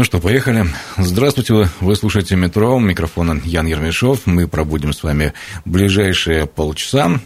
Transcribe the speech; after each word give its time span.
Ну 0.00 0.04
что, 0.04 0.18
поехали. 0.18 0.64
Здравствуйте, 0.96 1.68
вы 1.80 1.94
слушаете 1.94 2.34
«Метро», 2.34 2.78
микрофона 2.78 3.38
Ян 3.44 3.66
Ермешов. 3.66 4.20
Мы 4.24 4.48
пробудем 4.48 4.94
с 4.94 5.02
вами 5.02 5.34
ближайшие 5.66 6.46
полчаса. 6.46 7.20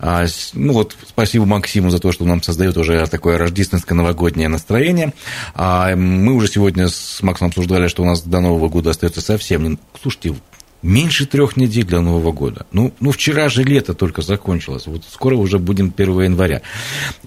А, 0.00 0.26
ну 0.52 0.72
вот, 0.72 0.96
спасибо 1.06 1.46
Максиму 1.46 1.90
за 1.90 2.00
то, 2.00 2.10
что 2.10 2.24
нам 2.24 2.42
создает 2.42 2.76
уже 2.78 3.06
такое 3.06 3.38
рождественское 3.38 3.94
новогоднее 3.96 4.48
настроение. 4.48 5.12
А, 5.54 5.94
мы 5.94 6.32
уже 6.32 6.48
сегодня 6.48 6.88
с 6.88 7.22
Максом 7.22 7.46
обсуждали, 7.46 7.86
что 7.86 8.02
у 8.02 8.06
нас 8.06 8.22
до 8.22 8.40
Нового 8.40 8.68
года 8.68 8.90
остается 8.90 9.20
совсем... 9.20 9.78
Слушайте, 10.02 10.34
Меньше 10.86 11.26
трех 11.26 11.56
недель 11.56 11.84
до 11.84 12.00
Нового 12.00 12.30
года. 12.30 12.64
Ну, 12.70 12.94
ну, 13.00 13.10
вчера 13.10 13.48
же 13.48 13.64
лето 13.64 13.92
только 13.92 14.22
закончилось. 14.22 14.86
Вот 14.86 15.02
скоро 15.10 15.34
уже 15.34 15.58
будем 15.58 15.92
1 15.96 16.20
января. 16.22 16.62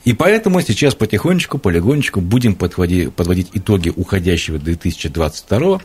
И 0.05 0.13
поэтому 0.13 0.62
сейчас 0.62 0.95
потихонечку, 0.95 1.58
полигонечку 1.58 2.22
будем 2.22 2.55
подводить, 2.55 3.13
подводить 3.13 3.49
итоги 3.52 3.91
уходящего 3.94 4.59
2022. 4.59 5.82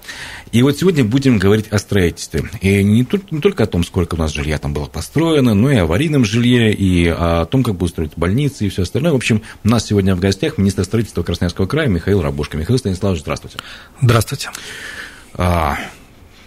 И 0.52 0.62
вот 0.62 0.78
сегодня 0.78 1.02
будем 1.02 1.38
говорить 1.38 1.66
о 1.72 1.78
строительстве. 1.78 2.48
И 2.60 2.84
не, 2.84 3.04
не 3.32 3.40
только 3.40 3.64
о 3.64 3.66
том, 3.66 3.82
сколько 3.82 4.14
у 4.14 4.18
нас 4.18 4.32
жилья 4.32 4.58
там 4.58 4.72
было 4.72 4.86
построено, 4.86 5.54
но 5.54 5.72
и 5.72 5.74
о 5.74 5.82
аварийном 5.82 6.24
жилье, 6.24 6.72
и 6.72 7.08
о 7.08 7.44
том, 7.44 7.64
как 7.64 7.74
будут 7.74 7.90
строить 7.90 8.12
больницы 8.14 8.66
и 8.66 8.68
все 8.68 8.82
остальное. 8.82 9.10
В 9.10 9.16
общем, 9.16 9.42
у 9.64 9.68
нас 9.68 9.84
сегодня 9.84 10.14
в 10.14 10.20
гостях 10.20 10.58
министр 10.58 10.84
строительства 10.84 11.24
Красноярского 11.24 11.66
края 11.66 11.88
Михаил 11.88 12.22
Рабушка. 12.22 12.56
Михаил 12.56 12.78
Станиславович, 12.78 13.22
здравствуйте. 13.22 13.58
Здравствуйте. 14.00 14.50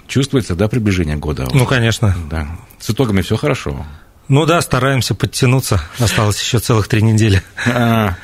Чувствуется, 0.08 0.56
да, 0.56 0.68
приближение 0.68 1.18
года? 1.18 1.48
Ну, 1.54 1.66
конечно. 1.66 2.16
Да. 2.30 2.48
С 2.80 2.90
итогами 2.90 3.22
все 3.22 3.36
хорошо. 3.36 3.86
Ну 4.30 4.46
да, 4.46 4.62
стараемся 4.62 5.16
подтянуться. 5.16 5.82
Осталось 6.00 6.42
еще 6.42 6.60
целых 6.60 6.88
три 6.88 7.02
недели. 7.02 7.42
А, 7.66 8.16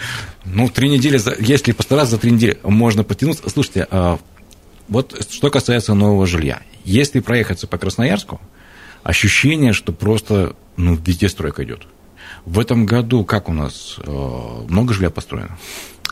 ну, 0.46 0.70
три 0.70 0.90
недели, 0.90 1.20
если 1.46 1.72
постараться 1.72 2.16
за 2.16 2.18
три 2.22 2.32
недели, 2.32 2.58
можно 2.64 3.04
подтянуться. 3.04 3.50
Слушайте, 3.50 3.88
а, 3.90 4.20
вот 4.88 5.26
что 5.30 5.50
касается 5.50 5.94
нового 5.94 6.26
жилья. 6.26 6.62
Если 6.86 7.20
проехаться 7.20 7.68
по 7.68 7.78
Красноярску, 7.78 8.42
ощущение, 9.04 9.74
что 9.74 9.94
просто 9.94 10.56
ну, 10.76 10.96
везде 10.96 11.30
стройка 11.30 11.64
идет. 11.64 11.84
В 12.46 12.60
этом 12.60 12.86
году 12.86 13.24
как 13.24 13.48
у 13.48 13.54
нас? 13.54 13.96
А, 14.00 14.66
много 14.68 14.94
жилья 14.94 15.10
построено? 15.10 15.58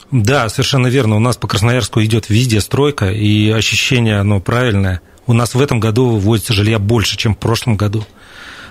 Да, 0.10 0.48
совершенно 0.50 0.88
верно. 0.88 1.16
У 1.16 1.20
нас 1.20 1.38
по 1.38 1.48
Красноярску 1.48 2.02
идет 2.04 2.30
везде 2.30 2.60
стройка, 2.60 3.10
и 3.10 3.50
ощущение, 3.50 4.20
оно 4.20 4.42
правильное– 4.42 5.00
у 5.28 5.34
нас 5.34 5.54
в 5.56 5.62
этом 5.62 5.80
году 5.80 6.18
вводится 6.18 6.54
жилья 6.54 6.80
больше, 6.80 7.18
чем 7.18 7.36
в 7.36 7.38
прошлом 7.38 7.78
году. 7.78 8.06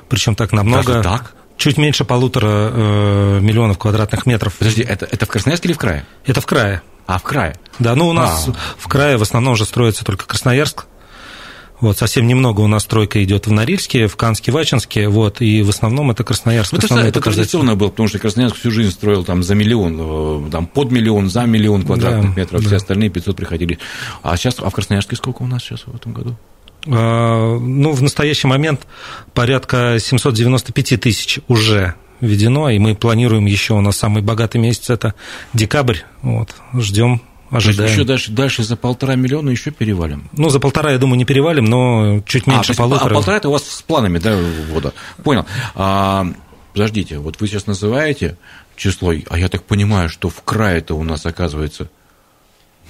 Причем 0.08 0.34
так 0.34 0.52
намного... 0.52 0.94
Даже 0.94 1.02
так? 1.02 1.34
Чуть 1.56 1.76
меньше 1.76 2.04
полутора 2.04 2.48
э, 2.48 3.38
миллионов 3.40 3.78
квадратных 3.78 4.24
метров. 4.24 4.54
Подожди, 4.56 4.82
это, 4.82 5.04
это 5.04 5.26
в 5.26 5.28
Красноярске 5.28 5.68
или 5.68 5.74
в 5.74 5.78
крае? 5.78 6.06
Это 6.24 6.40
в 6.40 6.46
крае. 6.46 6.80
А, 7.06 7.18
в 7.18 7.22
крае? 7.22 7.56
Да, 7.78 7.94
ну 7.94 8.08
у 8.08 8.12
нас 8.12 8.48
а. 8.48 8.54
в 8.78 8.88
крае 8.88 9.18
в 9.18 9.22
основном 9.22 9.54
уже 9.54 9.64
строится 9.64 10.04
только 10.04 10.26
Красноярск, 10.26 10.86
вот, 11.80 11.98
совсем 11.98 12.26
немного 12.26 12.60
у 12.60 12.66
нас 12.66 12.82
стройка 12.82 13.22
идет 13.24 13.46
в 13.46 13.52
Норильске, 13.52 14.06
в 14.06 14.16
Канске, 14.16 14.52
Вачинске, 14.52 15.08
вот, 15.08 15.40
и 15.40 15.62
в 15.62 15.70
основном 15.70 16.10
это 16.10 16.24
Красноярск. 16.24 16.72
Ну, 16.72 16.78
это, 16.78 16.94
это 17.00 17.20
традиционно 17.20 17.74
было, 17.76 17.88
потому 17.88 18.08
что 18.08 18.18
Красноярск 18.18 18.56
всю 18.56 18.70
жизнь 18.70 18.90
строил 18.90 19.24
там 19.24 19.42
за 19.42 19.54
миллион, 19.54 20.46
э, 20.46 20.50
там 20.50 20.66
под 20.66 20.90
миллион, 20.90 21.30
за 21.30 21.44
миллион 21.46 21.84
квадратных 21.84 22.34
да, 22.34 22.40
метров, 22.40 22.60
да. 22.62 22.66
все 22.66 22.76
остальные 22.76 23.10
500 23.10 23.36
приходили. 23.36 23.78
А 24.22 24.36
сейчас, 24.36 24.56
а 24.58 24.68
в 24.68 24.74
Красноярске 24.74 25.16
сколько 25.16 25.42
у 25.42 25.46
нас 25.46 25.62
сейчас 25.62 25.80
в 25.86 25.94
этом 25.94 26.12
году? 26.12 26.36
А, 26.86 27.58
ну, 27.58 27.92
в 27.92 28.02
настоящий 28.02 28.46
момент 28.46 28.86
порядка 29.34 29.96
795 29.98 31.00
тысяч 31.00 31.40
уже 31.48 31.94
введено, 32.20 32.68
и 32.68 32.78
мы 32.78 32.94
планируем 32.94 33.46
еще, 33.46 33.74
у 33.74 33.80
нас 33.80 33.96
самый 33.96 34.22
богатый 34.22 34.58
месяц– 34.58 34.88
это 34.90 35.14
декабрь, 35.54 35.98
вот, 36.22 36.54
ждем 36.74 37.22
Ожидаем. 37.50 37.90
еще 37.90 38.04
дальше, 38.04 38.30
дальше 38.30 38.62
за 38.62 38.76
полтора 38.76 39.16
миллиона 39.16 39.50
еще 39.50 39.70
перевалим. 39.70 40.28
Ну, 40.32 40.48
за 40.50 40.60
полтора, 40.60 40.92
я 40.92 40.98
думаю, 40.98 41.18
не 41.18 41.24
перевалим, 41.24 41.64
но 41.64 42.22
чуть 42.26 42.46
а, 42.46 42.50
меньше 42.50 42.72
а, 42.72 42.76
полутора. 42.76 43.10
А 43.10 43.14
полтора 43.14 43.36
это 43.36 43.48
у 43.48 43.52
вас 43.52 43.68
с 43.68 43.82
планами, 43.82 44.18
да, 44.18 44.36
ввода. 44.68 44.92
Понял. 45.22 45.46
А, 45.74 46.26
подождите, 46.72 47.18
вот 47.18 47.40
вы 47.40 47.48
сейчас 47.48 47.66
называете 47.66 48.36
число, 48.76 49.12
а 49.28 49.38
я 49.38 49.48
так 49.48 49.64
понимаю, 49.64 50.08
что 50.08 50.28
в 50.28 50.42
крае-то 50.42 50.94
у 50.94 51.02
нас 51.02 51.26
оказывается 51.26 51.90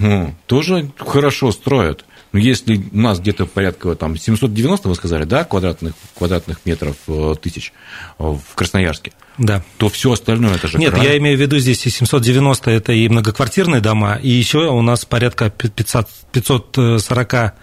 ну, 0.00 0.34
тоже 0.47 0.91
хорошо 0.97 1.53
строят. 1.53 2.04
Но 2.32 2.38
если 2.38 2.80
у 2.92 2.96
нас 2.96 3.18
где-то 3.18 3.46
порядка 3.46 3.94
там, 3.96 4.16
790, 4.16 4.88
вы 4.88 4.94
сказали, 4.94 5.24
да, 5.24 5.44
квадратных, 5.44 5.94
квадратных 6.16 6.60
метров 6.64 6.96
э, 7.08 7.34
тысяч 7.41 7.72
э, 8.18 8.22
в 8.22 8.54
Красноярске, 8.54 9.12
да. 9.36 9.64
то 9.78 9.88
все 9.88 10.12
остальное 10.12 10.54
это 10.54 10.68
же 10.68 10.78
Нет, 10.78 10.94
край. 10.94 11.06
я 11.06 11.18
имею 11.18 11.36
в 11.36 11.41
виду 11.41 11.58
здесь 11.58 11.84
и 11.86 11.91
790 11.91 12.70
это 12.70 12.92
и 12.92 13.08
многоквартирные 13.08 13.80
дома, 13.80 14.14
и 14.14 14.28
еще 14.28 14.70
у 14.70 14.80
нас 14.80 15.04
порядка 15.04 15.50
500, 15.50 16.08
540 16.32 17.54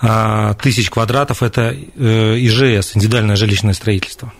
а, 0.00 0.54
тысяч 0.54 0.90
квадратов 0.90 1.42
это 1.42 1.74
э, 1.74 2.36
ИЖС, 2.38 2.94
индивидуальное 2.94 3.36
жилищное 3.36 3.72
строительство. 3.72 4.32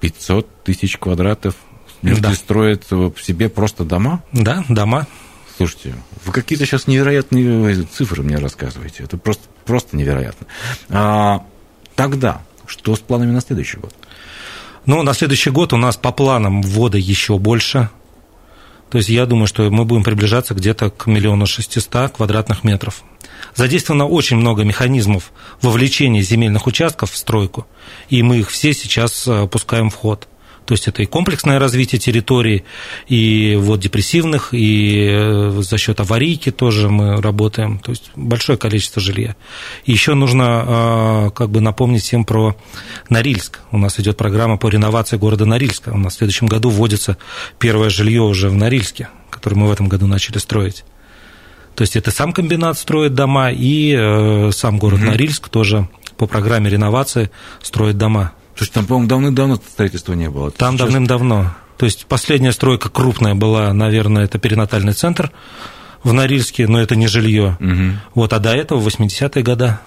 500 0.00 0.64
тысяч 0.64 0.96
квадратов 0.96 1.54
люди 2.02 2.22
да. 2.22 2.34
строят 2.34 2.90
в 2.90 3.14
себе 3.20 3.48
просто 3.48 3.84
дома? 3.84 4.22
Да, 4.32 4.64
дома. 4.68 5.06
Слушайте, 5.58 5.96
вы 6.24 6.32
какие-то 6.32 6.64
сейчас 6.66 6.86
невероятные 6.86 7.82
цифры 7.82 8.22
мне 8.22 8.36
рассказываете. 8.36 9.02
Это 9.02 9.18
просто, 9.18 9.42
просто 9.64 9.96
невероятно. 9.96 10.46
А, 10.88 11.44
тогда, 11.96 12.42
что 12.64 12.94
с 12.94 13.00
планами 13.00 13.32
на 13.32 13.40
следующий 13.40 13.78
год? 13.78 13.92
Ну, 14.86 15.02
на 15.02 15.14
следующий 15.14 15.50
год 15.50 15.72
у 15.72 15.76
нас 15.76 15.96
по 15.96 16.12
планам 16.12 16.62
ввода 16.62 16.96
еще 16.96 17.38
больше. 17.38 17.90
То 18.88 18.98
есть 18.98 19.08
я 19.08 19.26
думаю, 19.26 19.48
что 19.48 19.68
мы 19.68 19.84
будем 19.84 20.04
приближаться 20.04 20.54
где-то 20.54 20.90
к 20.90 21.06
миллиону 21.06 21.44
шестиста 21.46 22.08
квадратных 22.08 22.62
метров. 22.62 23.02
Задействовано 23.56 24.06
очень 24.06 24.36
много 24.36 24.62
механизмов 24.62 25.32
вовлечения 25.60 26.22
земельных 26.22 26.68
участков 26.68 27.10
в 27.10 27.16
стройку, 27.16 27.66
и 28.08 28.22
мы 28.22 28.38
их 28.38 28.50
все 28.50 28.72
сейчас 28.72 29.26
э, 29.26 29.48
пускаем 29.48 29.90
в 29.90 29.96
ход. 29.96 30.28
То 30.68 30.74
есть 30.74 30.86
это 30.86 31.02
и 31.02 31.06
комплексное 31.06 31.58
развитие 31.58 31.98
территории, 31.98 32.62
и 33.06 33.56
вот 33.58 33.80
депрессивных, 33.80 34.52
и 34.52 35.08
э, 35.10 35.62
за 35.62 35.78
счет 35.78 35.98
аварийки 35.98 36.50
тоже 36.50 36.90
мы 36.90 37.22
работаем. 37.22 37.78
То 37.78 37.92
есть 37.92 38.10
большое 38.14 38.58
количество 38.58 39.00
жилья. 39.00 39.34
И 39.86 39.92
еще 39.92 40.12
нужно 40.12 40.44
а, 40.46 41.30
как 41.30 41.48
бы 41.48 41.62
напомнить 41.62 42.02
всем 42.02 42.26
про 42.26 42.54
Норильск. 43.08 43.60
У 43.72 43.78
нас 43.78 43.98
идет 43.98 44.18
программа 44.18 44.58
по 44.58 44.68
реновации 44.68 45.16
города 45.16 45.46
Норильска. 45.46 45.88
У 45.88 45.96
нас 45.96 46.16
в 46.16 46.18
следующем 46.18 46.48
году 46.48 46.68
вводится 46.68 47.16
первое 47.58 47.88
жилье 47.88 48.20
уже 48.20 48.50
в 48.50 48.54
Норильске, 48.54 49.08
которое 49.30 49.56
мы 49.56 49.68
в 49.68 49.72
этом 49.72 49.88
году 49.88 50.06
начали 50.06 50.36
строить. 50.36 50.84
То 51.76 51.80
есть 51.80 51.96
это 51.96 52.10
сам 52.10 52.34
комбинат 52.34 52.78
строит 52.78 53.14
дома, 53.14 53.52
и 53.52 53.96
э, 53.98 54.50
сам 54.52 54.78
город 54.78 55.00
угу. 55.00 55.06
Норильск 55.06 55.48
тоже 55.48 55.88
по 56.18 56.26
программе 56.26 56.68
реновации 56.68 57.30
строит 57.62 57.96
дома. 57.96 58.32
То 58.58 58.64
есть 58.64 58.72
там, 58.72 58.86
по-моему, 58.86 59.08
давным-давно 59.08 59.56
строительства 59.56 60.14
не 60.14 60.28
было. 60.28 60.50
Там 60.50 60.74
Сейчас... 60.74 60.88
давным-давно. 60.88 61.54
То 61.76 61.86
есть 61.86 62.06
последняя 62.06 62.50
стройка 62.50 62.88
крупная 62.88 63.36
была, 63.36 63.72
наверное, 63.72 64.24
это 64.24 64.40
перинатальный 64.40 64.94
центр 64.94 65.30
в 66.02 66.12
Норильске, 66.12 66.66
но 66.66 66.80
это 66.80 66.96
не 66.96 67.06
жилье. 67.06 67.56
Угу. 67.60 68.00
Вот, 68.16 68.32
а 68.32 68.40
до 68.40 68.50
этого 68.50 68.80
80-е 68.80 69.44
годы. 69.44 69.78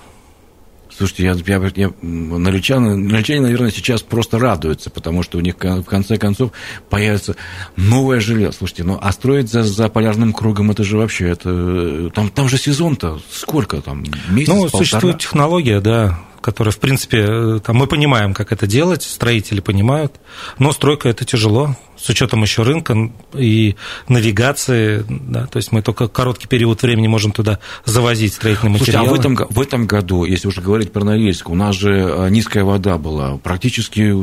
Слушайте, 0.89 1.23
я, 1.25 1.33
я, 1.33 1.71
я, 1.75 1.91
наречане, 2.01 2.95
наречане, 2.95 3.41
наверное, 3.41 3.71
сейчас 3.71 4.03
просто 4.03 4.39
радуются, 4.39 4.89
потому 4.89 5.21
что 5.21 5.37
у 5.37 5.41
них 5.41 5.55
в 5.57 5.83
конце 5.83 6.17
концов 6.17 6.53
появится 6.89 7.35
новое 7.75 8.21
жилье. 8.21 8.53
Слушайте, 8.53 8.85
ну 8.85 8.97
а 9.01 9.11
строить 9.11 9.49
за, 9.49 9.63
за 9.63 9.89
полярным 9.89 10.31
кругом 10.31 10.71
это 10.71 10.85
же 10.85 10.95
вообще 10.95 11.27
это 11.29 12.09
там, 12.11 12.29
там 12.29 12.47
же 12.47 12.57
сезон-то 12.57 13.19
сколько 13.31 13.81
там 13.81 14.05
месяц? 14.29 14.47
Ну, 14.47 14.61
полтора? 14.61 14.79
существует 14.79 15.19
технология, 15.19 15.81
да 15.81 16.19
которая, 16.41 16.71
в 16.71 16.79
принципе, 16.79 17.59
там, 17.59 17.77
мы 17.77 17.87
понимаем, 17.87 18.33
как 18.33 18.51
это 18.51 18.67
делать, 18.67 19.03
строители 19.03 19.59
понимают, 19.59 20.19
но 20.59 20.71
стройка 20.71 21.09
это 21.09 21.25
тяжело, 21.25 21.75
с 22.01 22.09
учетом 22.09 22.41
еще 22.41 22.63
рынка 22.63 23.11
и 23.33 23.75
навигации, 24.07 25.05
да, 25.07 25.45
то 25.45 25.57
есть 25.57 25.71
мы 25.71 25.81
только 25.81 26.07
короткий 26.07 26.47
период 26.47 26.81
времени 26.81 27.07
можем 27.07 27.31
туда 27.31 27.59
завозить 27.85 28.33
строительные 28.33 28.77
Слушайте, 28.77 28.97
материалы. 28.97 29.17
а 29.17 29.17
в 29.17 29.19
этом, 29.19 29.47
в 29.49 29.61
этом 29.61 29.85
году, 29.85 30.25
если 30.25 30.47
уже 30.47 30.61
говорить 30.61 30.91
про 30.91 31.03
Норильск, 31.03 31.49
у 31.49 31.55
нас 31.55 31.75
же 31.75 31.91
э, 31.91 32.29
низкая 32.29 32.63
вода 32.63 32.97
была, 32.97 33.37
практически 33.37 34.13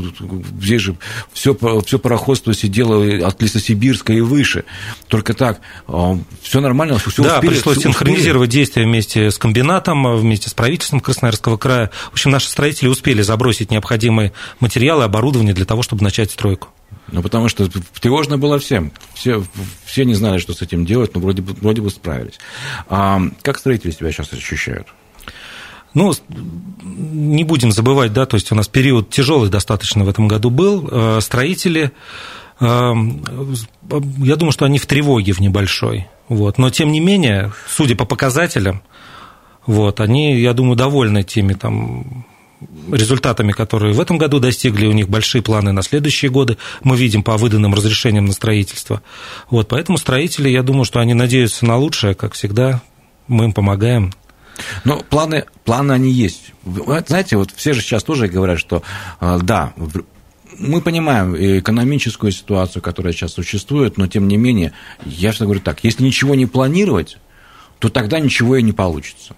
здесь 0.60 0.82
же 0.82 0.96
все, 1.32 1.56
все 1.84 1.98
пароходство 1.98 2.52
сидело 2.52 3.26
от 3.26 3.40
Лесосибирска 3.40 4.12
и 4.12 4.20
выше, 4.20 4.64
только 5.06 5.34
так, 5.34 5.60
все 6.42 6.60
нормально, 6.60 6.98
все 6.98 7.22
Да, 7.22 7.36
успели, 7.36 7.50
пришлось 7.52 7.78
все 7.78 7.88
синхронизировать 7.88 8.50
действия 8.50 8.84
вместе 8.84 9.31
с 9.31 9.38
комбинатом, 9.38 10.16
вместе 10.16 10.50
с 10.50 10.54
правительством 10.54 11.00
Красноярского 11.00 11.56
края. 11.56 11.90
В 12.10 12.12
общем, 12.14 12.31
наши 12.31 12.48
строители 12.48 12.88
успели 12.88 13.22
забросить 13.22 13.70
необходимые 13.70 14.32
материалы, 14.58 15.04
оборудование 15.04 15.54
для 15.54 15.64
того, 15.64 15.82
чтобы 15.82 16.02
начать 16.02 16.31
стройку. 16.31 16.69
Ну, 17.10 17.22
потому 17.22 17.49
что 17.49 17.69
тревожно 18.00 18.38
было 18.38 18.58
всем. 18.58 18.93
Все, 19.14 19.43
все 19.84 20.05
не 20.05 20.14
знали, 20.14 20.38
что 20.38 20.52
с 20.52 20.62
этим 20.62 20.84
делать, 20.84 21.14
но 21.14 21.20
вроде 21.20 21.43
бы, 21.43 21.55
вроде 21.55 21.81
бы 21.81 21.90
справились. 21.90 22.38
А 22.88 23.20
как 23.43 23.58
строители 23.58 23.90
себя 23.90 24.12
сейчас 24.12 24.32
ощущают? 24.32 24.88
Ну, 25.94 26.12
не 26.28 27.44
будем 27.44 27.72
забывать, 27.72 28.12
да, 28.12 28.26
то 28.26 28.37
есть 28.37 28.52
у 28.52 28.55
нас 28.55 28.69
период 28.69 29.10
тяжелый 29.10 29.49
достаточно 29.49 30.05
в 30.05 30.08
этом 30.08 30.28
году 30.28 30.50
был. 30.50 30.87
Э, 30.90 31.20
строители, 31.22 31.93
э, 32.60 32.66
я 32.66 34.37
думаю, 34.37 34.52
что 34.52 34.66
они 34.66 34.78
в 34.78 34.87
тревоге 34.87 35.32
в 35.32 35.40
небольшой. 35.40 36.06
Вот. 36.28 36.58
Но, 36.58 36.69
тем 36.70 36.93
не 36.93 37.00
менее, 37.00 37.52
судя 37.69 37.96
по 37.96 38.05
показателям, 38.05 38.82
вот, 39.66 40.00
они, 40.00 40.38
я 40.38 40.52
думаю, 40.52 40.76
довольны 40.76 41.22
теми 41.25 41.55
там, 41.55 42.26
результатами, 42.90 43.52
которые 43.52 43.94
в 43.94 44.00
этом 44.00 44.19
году 44.19 44.40
достигли, 44.40 44.87
у 44.87 44.93
них 44.93 45.08
большие 45.08 45.43
планы 45.43 45.72
на 45.72 45.82
следующие 45.82 46.31
годы, 46.31 46.56
мы 46.82 46.96
видим 46.96 47.22
по 47.22 47.37
выданным 47.37 47.75
разрешениям 47.75 48.26
на 48.26 48.32
строительство. 48.32 49.02
Вот, 49.50 49.69
поэтому 49.69 49.99
строители, 49.99 50.49
я 50.49 50.62
думаю, 50.62 50.84
что 50.84 51.00
они 51.00 51.14
надеются 51.14 51.66
на 51.66 51.76
лучшее, 51.76 52.14
как 52.14 52.34
всегда, 52.34 52.82
мы 53.26 53.44
им 53.44 53.52
помогаем. 53.52 54.12
Но 54.84 54.99
планы, 54.99 55.44
планы 55.64 55.93
они 55.93 56.10
есть. 56.10 56.52
Знаете, 57.06 57.37
вот 57.37 57.52
все 57.55 57.72
же 57.72 57.81
сейчас 57.81 58.02
тоже 58.02 58.26
говорят, 58.26 58.58
что 58.58 58.82
э, 59.20 59.38
да, 59.43 59.72
мы 60.58 60.81
понимаем 60.81 61.37
экономическую 61.37 62.32
ситуацию, 62.32 62.82
которая 62.82 63.12
сейчас 63.12 63.34
существует, 63.34 63.96
но 63.96 64.08
тем 64.08 64.26
не 64.26 64.37
менее, 64.37 64.72
я 65.05 65.31
всегда 65.31 65.46
говорю 65.46 65.60
так, 65.60 65.84
если 65.84 66.02
ничего 66.02 66.34
не 66.34 66.46
планировать, 66.46 67.19
то 67.78 67.88
тогда 67.88 68.19
ничего 68.19 68.56
и 68.56 68.62
не 68.62 68.72
получится. 68.72 69.37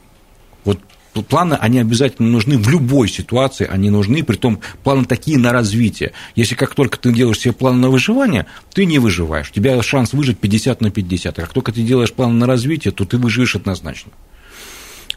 Вот 0.64 0.80
планы, 1.12 1.54
они 1.54 1.78
обязательно 1.78 2.28
нужны 2.28 2.58
в 2.58 2.68
любой 2.68 3.08
ситуации, 3.08 3.68
они 3.70 3.90
нужны, 3.90 4.22
при 4.22 4.36
том 4.36 4.60
планы 4.82 5.04
такие 5.04 5.38
на 5.38 5.52
развитие. 5.52 6.12
Если 6.34 6.54
как 6.54 6.74
только 6.74 6.98
ты 6.98 7.12
делаешь 7.12 7.40
себе 7.40 7.52
план 7.52 7.80
на 7.80 7.90
выживание, 7.90 8.46
ты 8.72 8.84
не 8.84 8.98
выживаешь, 8.98 9.50
у 9.50 9.52
тебя 9.52 9.82
шанс 9.82 10.12
выжить 10.12 10.38
50 10.38 10.80
на 10.80 10.90
50, 10.90 11.38
а 11.38 11.42
как 11.42 11.52
только 11.52 11.72
ты 11.72 11.82
делаешь 11.82 12.12
план 12.12 12.38
на 12.38 12.46
развитие, 12.46 12.92
то 12.92 13.04
ты 13.04 13.18
выживешь 13.18 13.56
однозначно. 13.56 14.12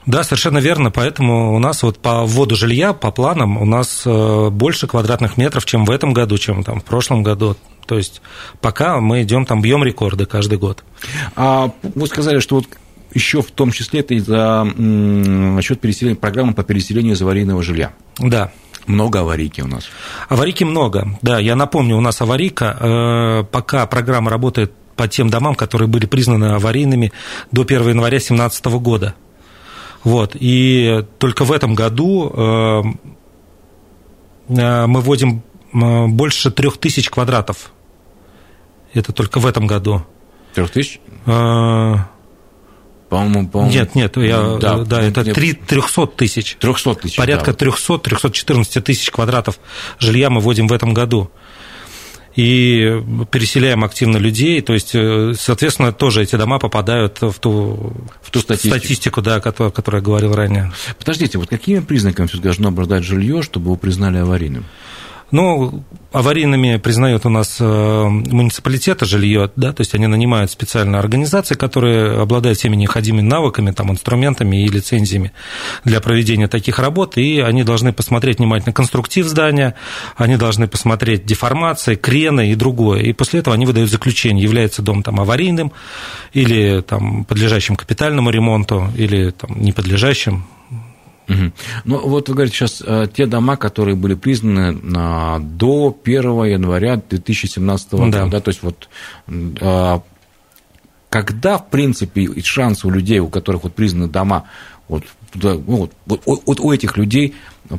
Да, 0.05 0.23
совершенно 0.23 0.57
верно. 0.57 0.91
Поэтому 0.91 1.55
у 1.55 1.59
нас 1.59 1.81
вот 1.83 1.97
по 1.99 2.25
вводу 2.25 2.55
жилья, 2.55 2.93
по 2.93 3.11
планам, 3.11 3.57
у 3.57 3.65
нас 3.65 4.03
э, 4.05 4.49
больше 4.49 4.87
квадратных 4.87 5.37
метров, 5.37 5.65
чем 5.65 5.85
в 5.85 5.91
этом 5.91 6.13
году, 6.13 6.37
чем 6.37 6.63
там 6.63 6.81
в 6.81 6.83
прошлом 6.83 7.23
году. 7.23 7.55
То 7.85 7.97
есть 7.97 8.21
пока 8.61 8.99
мы 8.99 9.23
идем 9.23 9.45
там 9.45 9.61
бьем 9.61 9.83
рекорды 9.83 10.25
каждый 10.25 10.57
год. 10.57 10.83
А 11.35 11.71
вы 11.81 12.07
сказали, 12.07 12.39
что 12.39 12.55
вот 12.55 12.67
еще 13.13 13.42
в 13.42 13.51
том 13.51 13.71
числе 13.71 14.01
это 14.01 14.18
за 14.19 14.65
счет 15.62 15.80
переселения, 15.80 16.15
программы 16.15 16.54
по 16.54 16.63
переселению 16.63 17.13
из 17.13 17.21
аварийного 17.21 17.63
жилья. 17.63 17.94
Да. 18.19 18.51
Много 18.86 19.21
аварийки 19.21 19.62
у 19.62 19.68
нас. 19.68 19.86
Аварийки 20.27 20.63
много, 20.63 21.18
да. 21.21 21.39
Я 21.39 21.56
напомню, 21.56 21.95
у 21.95 22.01
нас 22.01 22.19
аварийка, 22.21 22.77
э, 22.80 23.44
пока 23.50 23.86
программа 23.88 24.30
работает 24.30 24.74
по 24.95 25.07
тем 25.07 25.30
домам, 25.30 25.56
которые 25.56 25.88
были 25.88 26.06
признаны 26.06 26.54
аварийными 26.56 27.13
до 27.51 27.63
1 27.63 27.89
января 27.89 28.18
2017 28.18 28.65
года. 28.80 29.15
Вот. 30.04 30.36
И 30.38 31.06
только 31.18 31.45
в 31.45 31.51
этом 31.54 31.75
году 31.75 32.30
э, 32.36 32.83
э, 34.50 34.86
мы 34.86 35.01
вводим 35.01 35.44
больше 35.71 36.51
трех 36.51 36.77
тысяч 36.77 37.10
квадратов. 37.10 37.71
Это 38.94 39.12
только 39.12 39.39
в 39.39 39.45
этом 39.48 39.65
году. 39.65 40.04
Трех 40.54 40.69
тысяч? 40.69 41.00
По-моему, 43.13 43.48
по 43.48 43.60
Нет, 43.65 43.94
нет, 43.94 44.18
я, 44.18 44.57
да, 44.60 44.80
да 44.80 45.04
это 45.04 45.24
нет. 45.24 45.36
3, 45.36 45.54
300 45.54 46.07
тысяч. 46.07 46.57
300 46.60 46.95
тысяч. 46.95 47.15
Порядка 47.15 47.54
да. 47.54 47.68
300-314 47.68 48.81
тысяч 48.81 49.12
квадратов 49.12 49.60
жилья 50.00 50.31
мы 50.31 50.42
вводим 50.42 50.68
в 50.68 50.74
этом 50.74 50.95
году. 50.95 51.30
И 52.36 53.00
переселяем 53.30 53.83
активно 53.83 54.18
людей, 54.18 54.62
то 54.62 54.74
есть, 54.74 54.95
э, 54.95 55.33
соответственно, 55.38 55.94
тоже 55.94 56.24
эти 56.24 56.36
дома 56.36 56.57
попадают 56.57 57.21
в 57.21 57.33
ту, 57.33 57.94
в 58.24 58.31
ту 58.31 58.39
статистику, 58.39 58.75
статистику 58.75 59.21
да, 59.21 59.36
о 59.36 59.42
которой 59.69 59.98
я 59.98 60.01
говорил 60.01 60.33
ранее. 60.33 60.71
Подождите, 60.98 61.38
вот 61.38 61.50
какими 61.50 61.81
признаками 61.81 62.25
все 62.25 62.39
должно 62.39 62.69
обладать 62.69 63.04
жилье, 63.04 63.44
чтобы 63.44 63.68
его 63.68 63.75
признали 63.75 64.18
аварийным? 64.18 64.65
Ну, 65.33 65.83
аварийными 66.12 66.77
признают 66.77 67.25
у 67.25 67.30
нас 67.30 67.57
э, 67.59 68.03
муниципалитеты 68.07 69.06
жилье, 69.06 69.50
да, 69.56 69.74
то 69.74 69.81
есть 69.81 69.95
они 69.95 70.06
нанимают 70.06 70.51
специальные 70.51 71.00
организации, 71.00 71.56
которые 71.56 72.21
обладают 72.21 72.59
всеми 72.59 72.75
необходимыми 72.75 73.27
навыками, 73.27 73.71
там, 73.71 73.91
инструментами 73.91 74.63
и 74.63 74.68
лицензиями 74.68 75.31
для 75.85 76.01
проведения 76.01 76.47
таких 76.47 76.77
работ, 76.77 77.18
и 77.18 77.39
они 77.39 77.63
должны 77.63 77.94
посмотреть 77.94 78.38
внимательно 78.38 78.74
конструктив 78.74 79.25
здания, 79.25 79.74
они 80.18 80.38
должны 80.38 80.68
посмотреть 80.68 81.25
деформации, 81.25 81.95
крены 81.95 82.51
и 82.51 82.56
другое, 82.56 83.01
и 83.01 83.12
после 83.12 83.39
этого 83.39 83.56
они 83.56 83.65
выдают 83.65 83.89
заключение, 83.89 84.44
является 84.44 84.83
дом 84.83 85.01
там 85.01 85.19
аварийным 85.19 85.71
или 86.33 86.81
там 86.81 87.25
подлежащим 87.25 87.75
капитальному 87.75 88.29
ремонту, 88.29 88.88
или 88.95 89.31
там 89.31 89.59
не 89.59 89.71
подлежащим, 89.71 90.45
Угу. 91.27 91.51
Ну, 91.85 92.07
вот 92.07 92.29
вы 92.29 92.35
говорите 92.35 92.55
сейчас, 92.55 92.83
э, 92.85 93.07
те 93.13 93.25
дома, 93.25 93.55
которые 93.55 93.95
были 93.95 94.13
признаны 94.13 94.79
а, 94.95 95.39
до 95.39 95.97
1 96.03 96.43
января 96.45 96.97
2017 96.97 97.93
года, 97.93 98.11
да. 98.11 98.27
да, 98.27 98.39
то 98.39 98.49
есть 98.49 98.63
вот 98.63 98.89
а, 99.61 100.01
когда, 101.09 101.59
в 101.59 101.69
принципе, 101.69 102.41
шанс 102.41 102.83
у 102.85 102.89
людей, 102.89 103.19
у 103.19 103.27
которых 103.27 103.63
вот 103.63 103.75
признаны 103.75 104.07
дома, 104.07 104.45
вот, 104.87 105.03
ну, 105.33 105.89
вот, 106.06 106.21
вот 106.25 106.59
у 106.59 106.71
этих 106.71 106.97
людей 106.97 107.35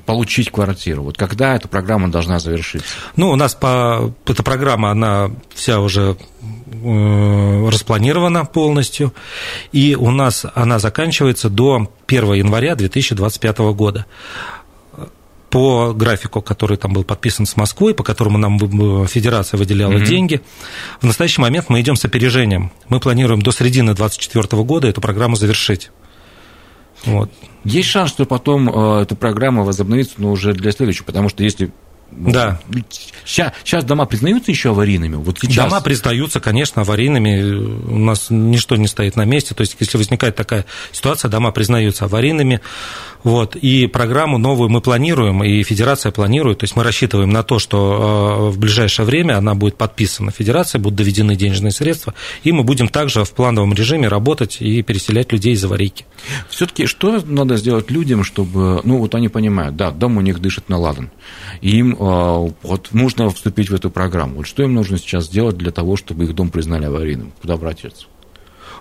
получить 0.06 0.50
квартиру? 0.50 1.02
Вот 1.02 1.16
когда 1.16 1.54
эта 1.54 1.68
программа 1.68 2.10
должна 2.10 2.38
завершиться? 2.38 2.88
Ну, 3.16 3.30
у 3.30 3.36
нас 3.36 3.54
по, 3.54 4.12
эта 4.26 4.42
программа, 4.42 4.90
она 4.90 5.30
вся 5.54 5.80
уже 5.80 6.16
э, 6.72 7.68
распланирована 7.68 8.44
полностью, 8.44 9.14
и 9.72 9.94
у 9.94 10.10
нас 10.10 10.46
она 10.54 10.78
заканчивается 10.78 11.50
до 11.50 11.90
1 12.06 12.32
января 12.34 12.74
2025 12.74 13.58
года 13.58 14.06
по 15.54 15.92
графику, 15.92 16.42
который 16.42 16.76
там 16.76 16.92
был 16.92 17.04
подписан 17.04 17.46
с 17.46 17.56
Москвой, 17.56 17.94
по 17.94 18.02
которому 18.02 18.38
нам 18.38 18.58
федерация 19.06 19.56
выделяла 19.56 19.92
mm-hmm. 19.92 20.04
деньги. 20.04 20.40
В 21.00 21.06
настоящий 21.06 21.40
момент 21.40 21.66
мы 21.68 21.80
идем 21.80 21.94
с 21.94 22.04
опережением. 22.04 22.72
Мы 22.88 22.98
планируем 22.98 23.40
до 23.40 23.52
середины 23.52 23.94
2024 23.94 24.64
года 24.64 24.88
эту 24.88 25.00
программу 25.00 25.36
завершить. 25.36 25.92
Вот. 27.06 27.30
Есть 27.64 27.88
шанс, 27.88 28.10
что 28.10 28.24
потом 28.26 28.68
э, 28.68 29.02
эта 29.02 29.16
программа 29.16 29.62
возобновится, 29.62 30.14
но 30.18 30.30
уже 30.30 30.52
для 30.52 30.72
следующего, 30.72 31.04
потому 31.04 31.28
что 31.28 31.42
если 31.42 31.72
да. 32.16 32.60
Сейчас, 33.24 33.52
сейчас 33.64 33.84
дома 33.84 34.06
признаются 34.06 34.50
еще 34.50 34.70
аварийными? 34.70 35.16
Вот 35.16 35.38
сейчас... 35.40 35.68
Дома 35.68 35.80
признаются, 35.80 36.40
конечно, 36.40 36.82
аварийными. 36.82 37.54
У 37.86 37.98
нас 37.98 38.26
ничто 38.30 38.76
не 38.76 38.86
стоит 38.86 39.16
на 39.16 39.24
месте. 39.24 39.54
То 39.54 39.62
есть, 39.62 39.76
если 39.80 39.98
возникает 39.98 40.36
такая 40.36 40.64
ситуация, 40.92 41.28
дома 41.30 41.50
признаются 41.52 42.04
аварийными. 42.04 42.60
Вот. 43.22 43.56
И 43.56 43.86
программу 43.86 44.38
новую 44.38 44.68
мы 44.68 44.80
планируем, 44.80 45.42
и 45.42 45.62
Федерация 45.62 46.12
планирует. 46.12 46.58
То 46.58 46.64
есть, 46.64 46.76
мы 46.76 46.84
рассчитываем 46.84 47.30
на 47.30 47.42
то, 47.42 47.58
что 47.58 48.48
э, 48.50 48.54
в 48.54 48.58
ближайшее 48.58 49.06
время 49.06 49.38
она 49.38 49.54
будет 49.54 49.76
подписана 49.76 50.30
Федерацией, 50.30 50.82
будут 50.82 50.98
доведены 50.98 51.36
денежные 51.36 51.72
средства, 51.72 52.14
и 52.42 52.52
мы 52.52 52.62
будем 52.62 52.88
также 52.88 53.24
в 53.24 53.32
плановом 53.32 53.74
режиме 53.74 54.08
работать 54.08 54.58
и 54.60 54.82
переселять 54.82 55.32
людей 55.32 55.54
из 55.54 55.64
аварийки. 55.64 56.04
Все-таки 56.48 56.86
что 56.86 57.20
надо 57.26 57.56
сделать 57.56 57.90
людям, 57.90 58.24
чтобы, 58.24 58.80
ну, 58.84 58.98
вот 58.98 59.14
они 59.14 59.28
понимают, 59.28 59.76
да, 59.76 59.90
дом 59.90 60.16
у 60.16 60.20
них 60.20 60.40
дышит 60.40 60.68
на 60.68 60.78
ладан, 60.78 61.10
им 61.60 61.96
а, 61.98 62.03
вот 62.04 62.88
нужно 62.92 63.30
вступить 63.30 63.70
в 63.70 63.74
эту 63.74 63.90
программу. 63.90 64.36
Вот 64.36 64.46
что 64.46 64.62
им 64.62 64.74
нужно 64.74 64.98
сейчас 64.98 65.24
сделать 65.24 65.56
для 65.56 65.70
того, 65.70 65.96
чтобы 65.96 66.24
их 66.24 66.34
дом 66.34 66.50
признали 66.50 66.84
аварийным? 66.84 67.32
Куда 67.40 67.54
обратиться? 67.54 68.06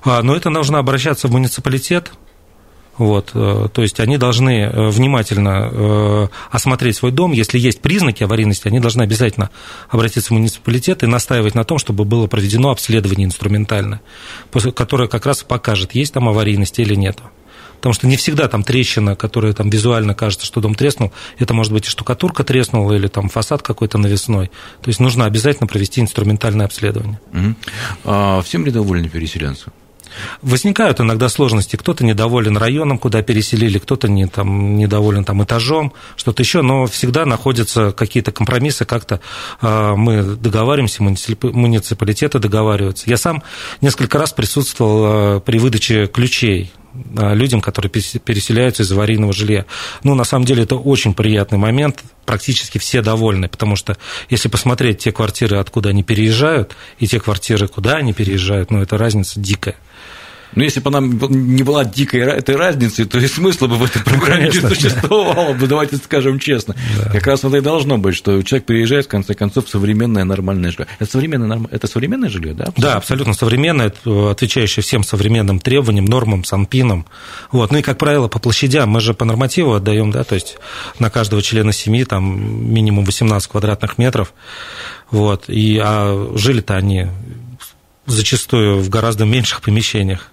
А, 0.03 0.21
ну, 0.21 0.35
это 0.35 0.49
нужно 0.49 0.79
обращаться 0.79 1.27
в 1.27 1.31
муниципалитет, 1.31 2.11
вот, 2.97 3.31
э, 3.33 3.67
то 3.73 3.81
есть 3.81 3.99
они 3.99 4.17
должны 4.17 4.65
э, 4.65 4.89
внимательно 4.89 5.69
э, 5.71 6.27
осмотреть 6.51 6.95
свой 6.95 7.11
дом. 7.11 7.31
Если 7.31 7.57
есть 7.57 7.81
признаки 7.81 8.23
аварийности, 8.23 8.67
они 8.67 8.79
должны 8.79 9.01
обязательно 9.01 9.49
обратиться 9.89 10.29
в 10.29 10.31
муниципалитет 10.37 11.01
и 11.01 11.07
настаивать 11.07 11.55
на 11.55 11.63
том, 11.63 11.79
чтобы 11.79 12.05
было 12.05 12.27
проведено 12.27 12.69
обследование 12.69 13.25
инструментальное, 13.25 14.01
которое 14.75 15.07
как 15.07 15.25
раз 15.25 15.43
покажет, 15.43 15.95
есть 15.95 16.13
там 16.13 16.29
аварийность 16.29 16.77
или 16.77 16.93
нет. 16.93 17.17
Потому 17.83 17.95
что 17.95 18.07
не 18.07 18.15
всегда 18.15 18.47
там 18.47 18.63
трещина, 18.63 19.17
которая 19.17 19.51
там 19.51 19.69
визуально 19.69 20.15
кажется, 20.15 20.45
что 20.45 20.61
дом 20.61 20.73
треснул, 20.73 21.11
это 21.37 21.53
может 21.53 21.73
быть 21.73 21.85
и 21.85 21.89
штукатурка 21.89 22.45
треснула, 22.45 22.93
или 22.93 23.07
там 23.07 23.27
фасад 23.27 23.61
какой-то 23.61 23.97
навесной. 23.97 24.51
То 24.81 24.87
есть 24.87 25.01
нужно 25.01 25.25
обязательно 25.25 25.67
провести 25.67 25.99
инструментальное 25.99 26.65
обследование. 26.65 27.19
Угу. 27.33 27.55
А 28.05 28.41
всем 28.41 28.63
ли 28.63 28.71
довольны 28.71 29.09
переселенцы? 29.09 29.65
Возникают 30.41 31.01
иногда 31.01 31.27
сложности. 31.27 31.75
Кто-то 31.75 32.05
недоволен 32.05 32.55
районом, 32.55 32.99
куда 32.99 33.21
переселили, 33.21 33.79
кто-то 33.79 34.07
не, 34.07 34.27
там, 34.27 34.77
недоволен 34.77 35.25
там, 35.25 35.43
этажом, 35.43 35.91
что-то 36.15 36.41
еще, 36.41 36.61
но 36.61 36.85
всегда 36.85 37.25
находятся 37.25 37.91
какие-то 37.91 38.31
компромиссы, 38.31 38.85
как-то 38.85 39.19
э, 39.61 39.93
мы 39.97 40.23
договариваемся, 40.23 41.03
муниципалитеты 41.03 42.39
договариваются. 42.39 43.09
Я 43.09 43.17
сам 43.17 43.43
несколько 43.81 44.17
раз 44.17 44.31
присутствовал 44.31 45.39
э, 45.39 45.39
при 45.41 45.59
выдаче 45.59 46.07
ключей 46.07 46.71
людям, 46.93 47.62
которые 47.62 47.89
переселяются 47.89 48.83
из 48.83 48.91
аварийного 48.91 49.33
жилья. 49.33 49.65
Ну, 50.03 50.15
на 50.15 50.23
самом 50.23 50.45
деле, 50.45 50.63
это 50.63 50.75
очень 50.75 51.13
приятный 51.13 51.57
момент, 51.57 52.03
практически 52.25 52.77
все 52.77 53.01
довольны, 53.01 53.50
потому 53.50 53.75
что 53.75 53.97
если 54.29 54.47
посмотреть 54.47 55.00
те 55.00 55.12
квартиры, 55.12 55.57
откуда 55.57 55.89
они 55.89 56.03
переезжают, 56.03 56.75
и 57.00 57.07
те 57.07 57.19
квартиры, 57.19 57.67
куда 57.67 57.95
они 57.95 58.13
переезжают, 58.13 58.71
ну, 58.71 58.81
это 58.81 58.97
разница 58.97 59.39
дикая. 59.39 59.75
Но 60.55 60.60
ну, 60.60 60.63
если 60.63 60.79
бы 60.79 60.91
нам 60.91 61.17
не 61.29 61.63
была 61.63 61.83
дикой 61.86 62.22
этой 62.22 62.55
разницы, 62.55 63.05
то 63.05 63.17
и 63.17 63.27
смысла 63.27 63.67
бы 63.67 63.75
в 63.75 63.83
этой 63.83 64.03
программе 64.03 64.50
Конечно, 64.50 64.67
не 64.67 64.75
существовало 64.75 65.53
бы, 65.53 65.67
давайте 65.67 65.98
скажем 65.98 66.39
честно. 66.39 66.75
Да. 66.98 67.12
Как 67.12 67.25
раз 67.27 67.43
это 67.43 67.57
и 67.57 67.62
должно 67.62 67.98
быть, 67.98 68.15
что 68.15 68.41
человек 68.43 68.65
приезжает, 68.65 69.05
в 69.05 69.10
конце 69.10 69.33
концов, 69.33 69.65
в 69.65 69.69
современное 69.69 70.24
нормальное 70.24 70.72
жилье. 70.72 70.88
Это 71.00 71.12
современное, 71.12 71.62
это 71.72 71.88
современное 71.88 72.29
жилье, 72.29 72.53
да? 72.53 72.65
Абсолютно? 72.65 72.83
Да, 72.83 72.98
абсолютно 72.98 73.33
современное, 73.33 73.93
отвечающее 74.05 74.83
всем 74.83 75.03
современным 75.03 75.60
требованиям, 75.60 76.05
нормам, 76.05 76.43
санпинам. 76.43 77.05
Вот. 77.51 77.72
Ну 77.72 77.79
и, 77.79 77.81
как 77.81 77.98
правило, 77.98 78.27
по 78.27 78.39
площадям 78.39 78.89
мы 78.89 79.01
же 79.01 79.13
по 79.13 79.25
нормативу 79.25 79.74
отдаем, 79.74 80.12
да, 80.12 80.24
то 80.24 80.36
есть 80.36 80.57
на 81.00 81.10
каждого 81.10 81.41
члена 81.41 81.74
семьи 81.74 82.03
там 82.03 82.74
минимум 82.74 83.05
18 83.05 83.50
квадратных 83.50 83.98
метров. 83.98 84.33
Вот. 85.10 85.45
И, 85.48 85.79
а 85.83 86.31
жили-то 86.36 86.75
они 86.75 87.07
зачастую 88.05 88.79
в 88.79 88.89
гораздо 88.89 89.25
меньших 89.25 89.62
помещениях. 89.62 90.32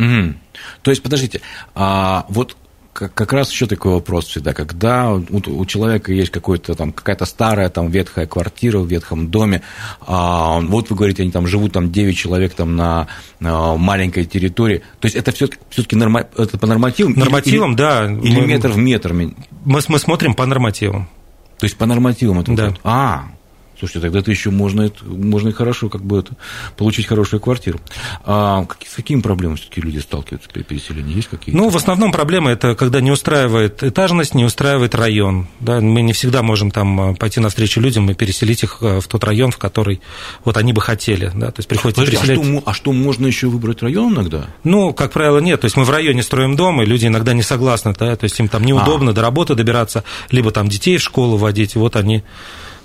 Угу. 0.00 0.34
То 0.82 0.90
есть, 0.90 1.02
подождите, 1.02 1.40
а 1.74 2.26
вот 2.28 2.56
как 2.92 3.32
раз 3.32 3.50
еще 3.50 3.66
такой 3.66 3.92
вопрос 3.92 4.26
всегда, 4.26 4.52
когда 4.52 5.12
у, 5.12 5.64
человека 5.64 6.12
есть 6.12 6.30
какой-то 6.30 6.74
там 6.74 6.92
какая-то 6.92 7.24
старая 7.24 7.70
там 7.70 7.88
ветхая 7.88 8.26
квартира 8.26 8.78
в 8.78 8.86
ветхом 8.86 9.30
доме, 9.30 9.62
а, 10.00 10.60
вот 10.60 10.90
вы 10.90 10.96
говорите, 10.96 11.22
они 11.22 11.32
там 11.32 11.46
живут 11.46 11.72
там 11.72 11.92
9 11.92 12.16
человек 12.16 12.54
там 12.54 12.76
на, 12.76 13.06
на 13.38 13.76
маленькой 13.76 14.24
территории, 14.26 14.82
то 14.98 15.06
есть 15.06 15.16
это 15.16 15.32
все-таки 15.32 15.96
норма, 15.96 16.26
это 16.36 16.58
по 16.58 16.66
нормативам? 16.66 17.14
Нормативам, 17.14 17.70
или, 17.70 17.78
да. 17.78 18.06
Или 18.06 18.40
мы, 18.40 18.46
метр 18.46 18.68
в 18.68 18.76
метр? 18.76 19.12
Мы, 19.12 19.34
мы 19.64 19.98
смотрим 19.98 20.34
по 20.34 20.44
нормативам. 20.44 21.08
То 21.58 21.64
есть 21.64 21.76
по 21.76 21.86
нормативам 21.86 22.40
это? 22.40 22.52
Да. 22.54 22.68
Вот, 22.68 22.80
а, 22.84 23.24
Слушайте, 23.80 24.00
тогда 24.00 24.18
это 24.18 24.30
еще 24.30 24.50
можно, 24.50 24.92
можно 25.02 25.48
и 25.48 25.52
хорошо 25.52 25.88
как 25.88 26.02
бы 26.02 26.18
это, 26.18 26.36
получить 26.76 27.06
хорошую 27.06 27.40
квартиру. 27.40 27.80
А 28.26 28.66
с 28.86 28.94
какими 28.94 29.22
проблемами 29.22 29.56
все-таки 29.56 29.80
люди 29.80 29.98
сталкиваются 30.00 30.50
при 30.50 30.62
переселении? 30.62 31.16
Есть 31.16 31.28
какие-то? 31.28 31.58
Ну, 31.58 31.70
в 31.70 31.76
основном 31.76 32.12
проблема 32.12 32.50
это 32.50 32.74
когда 32.74 33.00
не 33.00 33.10
устраивает 33.10 33.82
этажность, 33.82 34.34
не 34.34 34.44
устраивает 34.44 34.94
район. 34.94 35.48
Да? 35.60 35.80
Мы 35.80 36.02
не 36.02 36.12
всегда 36.12 36.42
можем 36.42 36.70
там 36.70 37.12
э, 37.12 37.14
пойти 37.14 37.40
навстречу 37.40 37.80
людям 37.80 38.10
и 38.10 38.14
переселить 38.14 38.62
их 38.64 38.78
э, 38.82 39.00
в 39.00 39.08
тот 39.08 39.24
район, 39.24 39.50
в 39.50 39.56
который 39.56 40.02
вот 40.44 40.58
они 40.58 40.74
бы 40.74 40.82
хотели. 40.82 41.32
Да? 41.34 41.50
То 41.50 41.60
есть 41.60 41.68
приходится 41.68 42.02
Подожди, 42.02 42.18
переселять... 42.18 42.38
а, 42.38 42.44
что, 42.44 42.62
а 42.66 42.74
что, 42.74 42.92
можно 42.92 43.26
еще 43.26 43.46
выбрать 43.46 43.82
район 43.82 44.12
иногда? 44.12 44.44
Ну, 44.62 44.92
как 44.92 45.10
правило, 45.12 45.38
нет. 45.38 45.62
То 45.62 45.64
есть 45.64 45.78
мы 45.78 45.84
в 45.84 45.90
районе 45.90 46.22
строим 46.22 46.54
дом, 46.54 46.82
и 46.82 46.84
люди 46.84 47.06
иногда 47.06 47.32
не 47.32 47.42
согласны. 47.42 47.94
Да? 47.98 48.14
То 48.14 48.24
есть 48.24 48.38
им 48.40 48.48
там 48.48 48.62
неудобно 48.62 49.12
а. 49.12 49.14
до 49.14 49.22
работы 49.22 49.54
добираться, 49.54 50.04
либо 50.30 50.50
там 50.50 50.68
детей 50.68 50.98
в 50.98 51.02
школу 51.02 51.38
водить. 51.38 51.76
Вот 51.76 51.96
они 51.96 52.24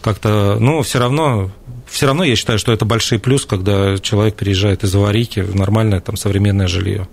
как-то, 0.05 0.57
ну, 0.59 0.83
все 0.83 0.99
равно, 0.99 1.49
все 1.87 2.05
равно 2.05 2.23
я 2.23 2.35
считаю, 2.35 2.59
что 2.59 2.71
это 2.71 2.85
большой 2.85 3.17
плюс, 3.17 3.47
когда 3.47 3.97
человек 3.97 4.35
переезжает 4.35 4.83
из 4.83 4.93
аварийки 4.93 5.39
в 5.39 5.55
нормальное 5.55 5.99
там 5.99 6.15
современное 6.15 6.67
жилье. 6.67 7.07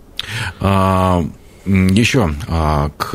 А... 0.61 1.25
Еще 1.65 2.35
а, 2.49 2.91
к 2.97 3.13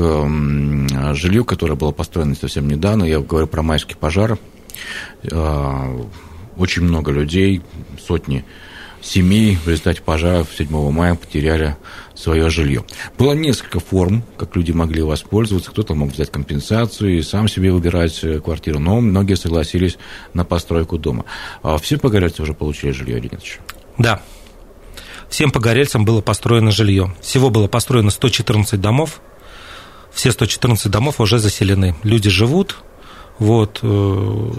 жилью, 1.15 1.43
которое 1.43 1.75
было 1.75 1.91
построено 1.91 2.33
совсем 2.33 2.65
недавно, 2.69 3.03
я 3.03 3.19
говорю 3.19 3.45
про 3.45 3.61
майский 3.61 3.95
пожар. 3.95 4.39
А, 5.29 5.93
очень 6.55 6.83
много 6.83 7.11
людей, 7.11 7.61
сотни 7.99 8.45
семей 9.07 9.55
в 9.55 9.67
результате 9.67 10.01
пожаров 10.01 10.49
7 10.57 10.91
мая 10.91 11.15
потеряли 11.15 11.77
свое 12.13 12.49
жилье. 12.49 12.83
Было 13.17 13.33
несколько 13.33 13.79
форм, 13.79 14.23
как 14.37 14.55
люди 14.55 14.71
могли 14.71 15.01
воспользоваться. 15.01 15.71
Кто-то 15.71 15.95
мог 15.95 16.11
взять 16.11 16.29
компенсацию 16.29 17.17
и 17.17 17.21
сам 17.21 17.47
себе 17.47 17.71
выбирать 17.71 18.19
э, 18.23 18.39
квартиру, 18.39 18.79
но 18.79 18.99
многие 18.99 19.35
согласились 19.35 19.97
на 20.33 20.43
постройку 20.43 20.97
дома. 20.97 21.25
А 21.63 21.77
все 21.77 21.97
погорельцы 21.97 22.41
уже 22.41 22.53
получили 22.53 22.91
жилье 22.91 23.17
еще? 23.17 23.59
Да. 23.97 24.21
Всем 25.29 25.51
погорельцам 25.51 26.05
было 26.05 26.21
построено 26.21 26.71
жилье. 26.71 27.15
Всего 27.21 27.49
было 27.49 27.67
построено 27.67 28.09
114 28.09 28.79
домов. 28.79 29.21
Все 30.11 30.31
114 30.31 30.91
домов 30.91 31.21
уже 31.21 31.39
заселены. 31.39 31.95
Люди 32.03 32.29
живут, 32.29 32.77
вот. 33.39 33.79
Э, 33.83 34.51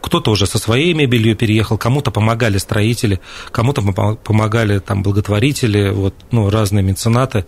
кто-то 0.00 0.30
уже 0.30 0.46
со 0.46 0.58
своей 0.58 0.92
мебелью 0.94 1.36
переехал, 1.36 1.78
кому-то 1.78 2.10
помогали 2.10 2.58
строители, 2.58 3.20
кому-то 3.52 3.82
помогали 4.24 4.78
там 4.78 5.02
благотворители, 5.02 5.90
вот, 5.90 6.14
ну, 6.30 6.50
разные 6.50 6.82
меценаты. 6.82 7.44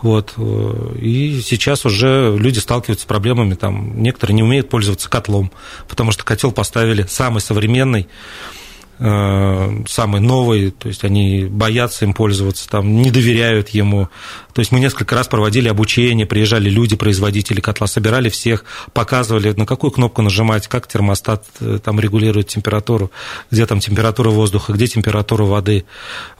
Вот. 0.00 0.34
Э, 0.36 0.96
и 1.00 1.40
сейчас 1.40 1.84
уже 1.84 2.36
люди 2.38 2.58
сталкиваются 2.58 3.04
с 3.04 3.08
проблемами, 3.08 3.54
там, 3.54 4.00
некоторые 4.00 4.36
не 4.36 4.42
умеют 4.42 4.68
пользоваться 4.68 5.10
котлом, 5.10 5.50
потому 5.88 6.12
что 6.12 6.24
котел 6.24 6.52
поставили 6.52 7.04
самый 7.08 7.40
современный, 7.40 8.08
самый 8.98 10.20
новый, 10.20 10.70
то 10.72 10.88
есть 10.88 11.04
они 11.04 11.44
боятся 11.44 12.04
им 12.04 12.14
пользоваться, 12.14 12.68
там, 12.68 13.00
не 13.00 13.10
доверяют 13.10 13.68
ему. 13.68 14.08
То 14.58 14.60
есть 14.60 14.72
мы 14.72 14.80
несколько 14.80 15.14
раз 15.14 15.28
проводили 15.28 15.68
обучение, 15.68 16.26
приезжали 16.26 16.68
люди, 16.68 16.96
производители 16.96 17.60
котла, 17.60 17.86
собирали 17.86 18.28
всех, 18.28 18.64
показывали, 18.92 19.52
на 19.52 19.66
какую 19.66 19.92
кнопку 19.92 20.20
нажимать, 20.20 20.66
как 20.66 20.88
термостат 20.88 21.44
э, 21.60 21.78
там 21.80 22.00
регулирует 22.00 22.48
температуру, 22.48 23.12
где 23.52 23.66
там 23.66 23.78
температура 23.78 24.30
воздуха, 24.30 24.72
где 24.72 24.88
температура 24.88 25.44
воды. 25.44 25.84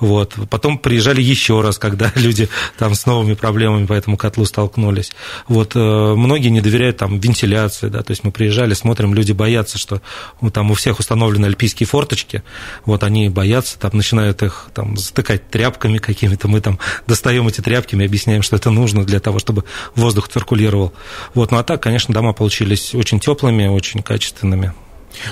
Вот. 0.01 0.35
Потом 0.51 0.79
приезжали 0.79 1.23
еще 1.23 1.61
раз, 1.61 1.79
когда 1.79 2.11
люди 2.17 2.49
там 2.77 2.97
с 2.97 3.07
новыми 3.07 3.35
проблемами 3.35 3.87
по 3.87 3.93
этому 3.93 4.17
котлу 4.17 4.45
столкнулись. 4.47 5.13
Вот. 5.47 5.77
Э, 5.77 6.15
многие 6.17 6.49
не 6.49 6.61
доверяют 6.61 6.97
там 6.97 7.21
вентиляции, 7.21 7.87
да, 7.87 8.03
то 8.03 8.11
есть 8.11 8.25
мы 8.25 8.33
приезжали, 8.33 8.75
смотрим, 8.75 9.15
люди 9.15 9.31
боятся, 9.31 9.79
что 9.79 10.03
ну, 10.41 10.51
там 10.51 10.73
у 10.73 10.75
всех 10.75 10.99
установлены 10.99 11.47
альпийские 11.47 11.87
форточки, 11.87 12.43
вот 12.85 13.03
они 13.03 13.29
боятся, 13.29 13.79
там 13.79 13.91
начинают 13.95 14.43
их 14.43 14.71
там 14.75 14.97
затыкать 14.97 15.49
тряпками 15.51 15.99
какими-то, 15.99 16.49
мы 16.49 16.61
там 16.61 16.79
достаем 17.07 17.47
эти 17.49 17.61
тряпки, 17.61 17.95
мы 17.95 18.05
объясняем, 18.05 18.43
что 18.43 18.57
это 18.57 18.71
нужно 18.71 19.05
для 19.05 19.21
того, 19.21 19.39
чтобы 19.39 19.65
воздух 19.95 20.29
циркулировал. 20.29 20.93
Вот, 21.35 21.51
ну 21.51 21.59
а 21.59 21.63
так, 21.63 21.83
конечно, 21.83 22.15
дома 22.15 22.33
получились 22.33 22.95
очень 22.95 23.21
теплыми, 23.21 23.67
очень 23.67 24.03
качественными. 24.03 24.73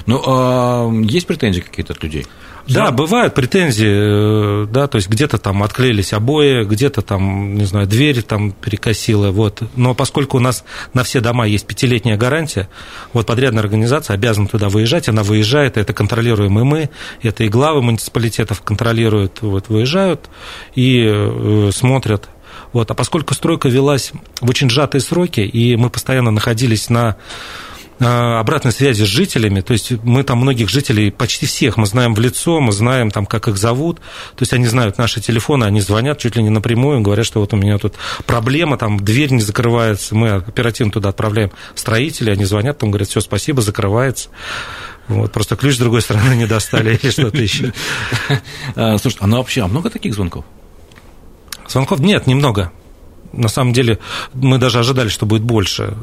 Ну, 0.06 0.22
а 0.26 0.90
есть 1.02 1.26
претензии 1.26 1.60
какие-то 1.60 1.92
от 1.92 2.02
людей? 2.02 2.26
Да, 2.68 2.90
бывают 2.90 3.34
претензии, 3.34 4.64
э, 4.64 4.66
да, 4.66 4.88
то 4.88 4.96
есть 4.96 5.08
где-то 5.08 5.38
там 5.38 5.62
отклеились 5.62 6.12
обои, 6.12 6.64
где-то 6.64 7.02
там, 7.02 7.54
не 7.54 7.64
знаю, 7.64 7.86
дверь 7.86 8.22
там 8.22 8.52
перекосила, 8.52 9.30
вот. 9.30 9.62
Но 9.76 9.94
поскольку 9.94 10.38
у 10.38 10.40
нас 10.40 10.64
на 10.92 11.04
все 11.04 11.20
дома 11.20 11.46
есть 11.46 11.66
пятилетняя 11.66 12.16
гарантия, 12.16 12.68
вот 13.12 13.26
подрядная 13.26 13.62
организация 13.62 14.14
обязана 14.14 14.48
туда 14.48 14.68
выезжать, 14.68 15.08
она 15.08 15.22
выезжает, 15.22 15.76
это 15.76 15.92
контролируем 15.92 16.58
и 16.58 16.64
мы, 16.64 16.90
это 17.22 17.44
и 17.44 17.48
главы 17.48 17.82
муниципалитетов 17.82 18.62
контролируют, 18.62 19.42
вот, 19.42 19.68
выезжают 19.68 20.28
и 20.74 21.04
э, 21.06 21.70
смотрят, 21.72 22.28
вот. 22.72 22.90
А 22.90 22.94
поскольку 22.94 23.34
стройка 23.34 23.68
велась 23.68 24.12
в 24.40 24.50
очень 24.50 24.68
сжатые 24.70 25.00
сроки, 25.00 25.40
и 25.40 25.76
мы 25.76 25.88
постоянно 25.88 26.30
находились 26.30 26.90
на 26.90 27.16
обратной 27.98 28.72
связи 28.72 29.04
с 29.04 29.06
жителями, 29.06 29.60
то 29.60 29.72
есть 29.72 29.92
мы 30.02 30.22
там 30.22 30.38
многих 30.38 30.68
жителей, 30.68 31.10
почти 31.10 31.46
всех 31.46 31.76
мы 31.76 31.86
знаем 31.86 32.14
в 32.14 32.20
лицо, 32.20 32.60
мы 32.60 32.72
знаем 32.72 33.10
там, 33.10 33.24
как 33.24 33.48
их 33.48 33.56
зовут, 33.56 33.98
то 33.98 34.42
есть 34.42 34.52
они 34.52 34.66
знают 34.66 34.98
наши 34.98 35.20
телефоны, 35.20 35.64
они 35.64 35.80
звонят 35.80 36.18
чуть 36.18 36.36
ли 36.36 36.42
не 36.42 36.50
напрямую, 36.50 37.00
говорят, 37.00 37.24
что 37.24 37.40
вот 37.40 37.54
у 37.54 37.56
меня 37.56 37.78
тут 37.78 37.94
проблема, 38.26 38.76
там 38.76 39.00
дверь 39.00 39.32
не 39.32 39.40
закрывается, 39.40 40.14
мы 40.14 40.30
оперативно 40.32 40.92
туда 40.92 41.08
отправляем 41.08 41.50
строителей, 41.74 42.34
они 42.34 42.44
звонят, 42.44 42.78
там 42.78 42.90
говорят, 42.90 43.08
все, 43.08 43.20
спасибо, 43.20 43.62
закрывается. 43.62 44.28
Вот, 45.08 45.32
просто 45.32 45.56
ключ 45.56 45.76
с 45.76 45.78
другой 45.78 46.02
стороны 46.02 46.34
не 46.34 46.46
достали 46.46 46.98
или 47.00 47.10
что-то 47.10 47.38
еще. 47.38 47.72
А, 48.74 48.98
слушай, 48.98 49.18
а 49.20 49.26
ну 49.26 49.38
вообще, 49.38 49.62
а 49.62 49.68
много 49.68 49.88
таких 49.88 50.14
звонков? 50.14 50.44
Звонков 51.68 52.00
нет, 52.00 52.26
немного 52.26 52.72
на 53.36 53.48
самом 53.48 53.72
деле 53.72 53.98
мы 54.34 54.58
даже 54.58 54.78
ожидали, 54.78 55.08
что 55.08 55.26
будет 55.26 55.42
больше. 55.42 55.94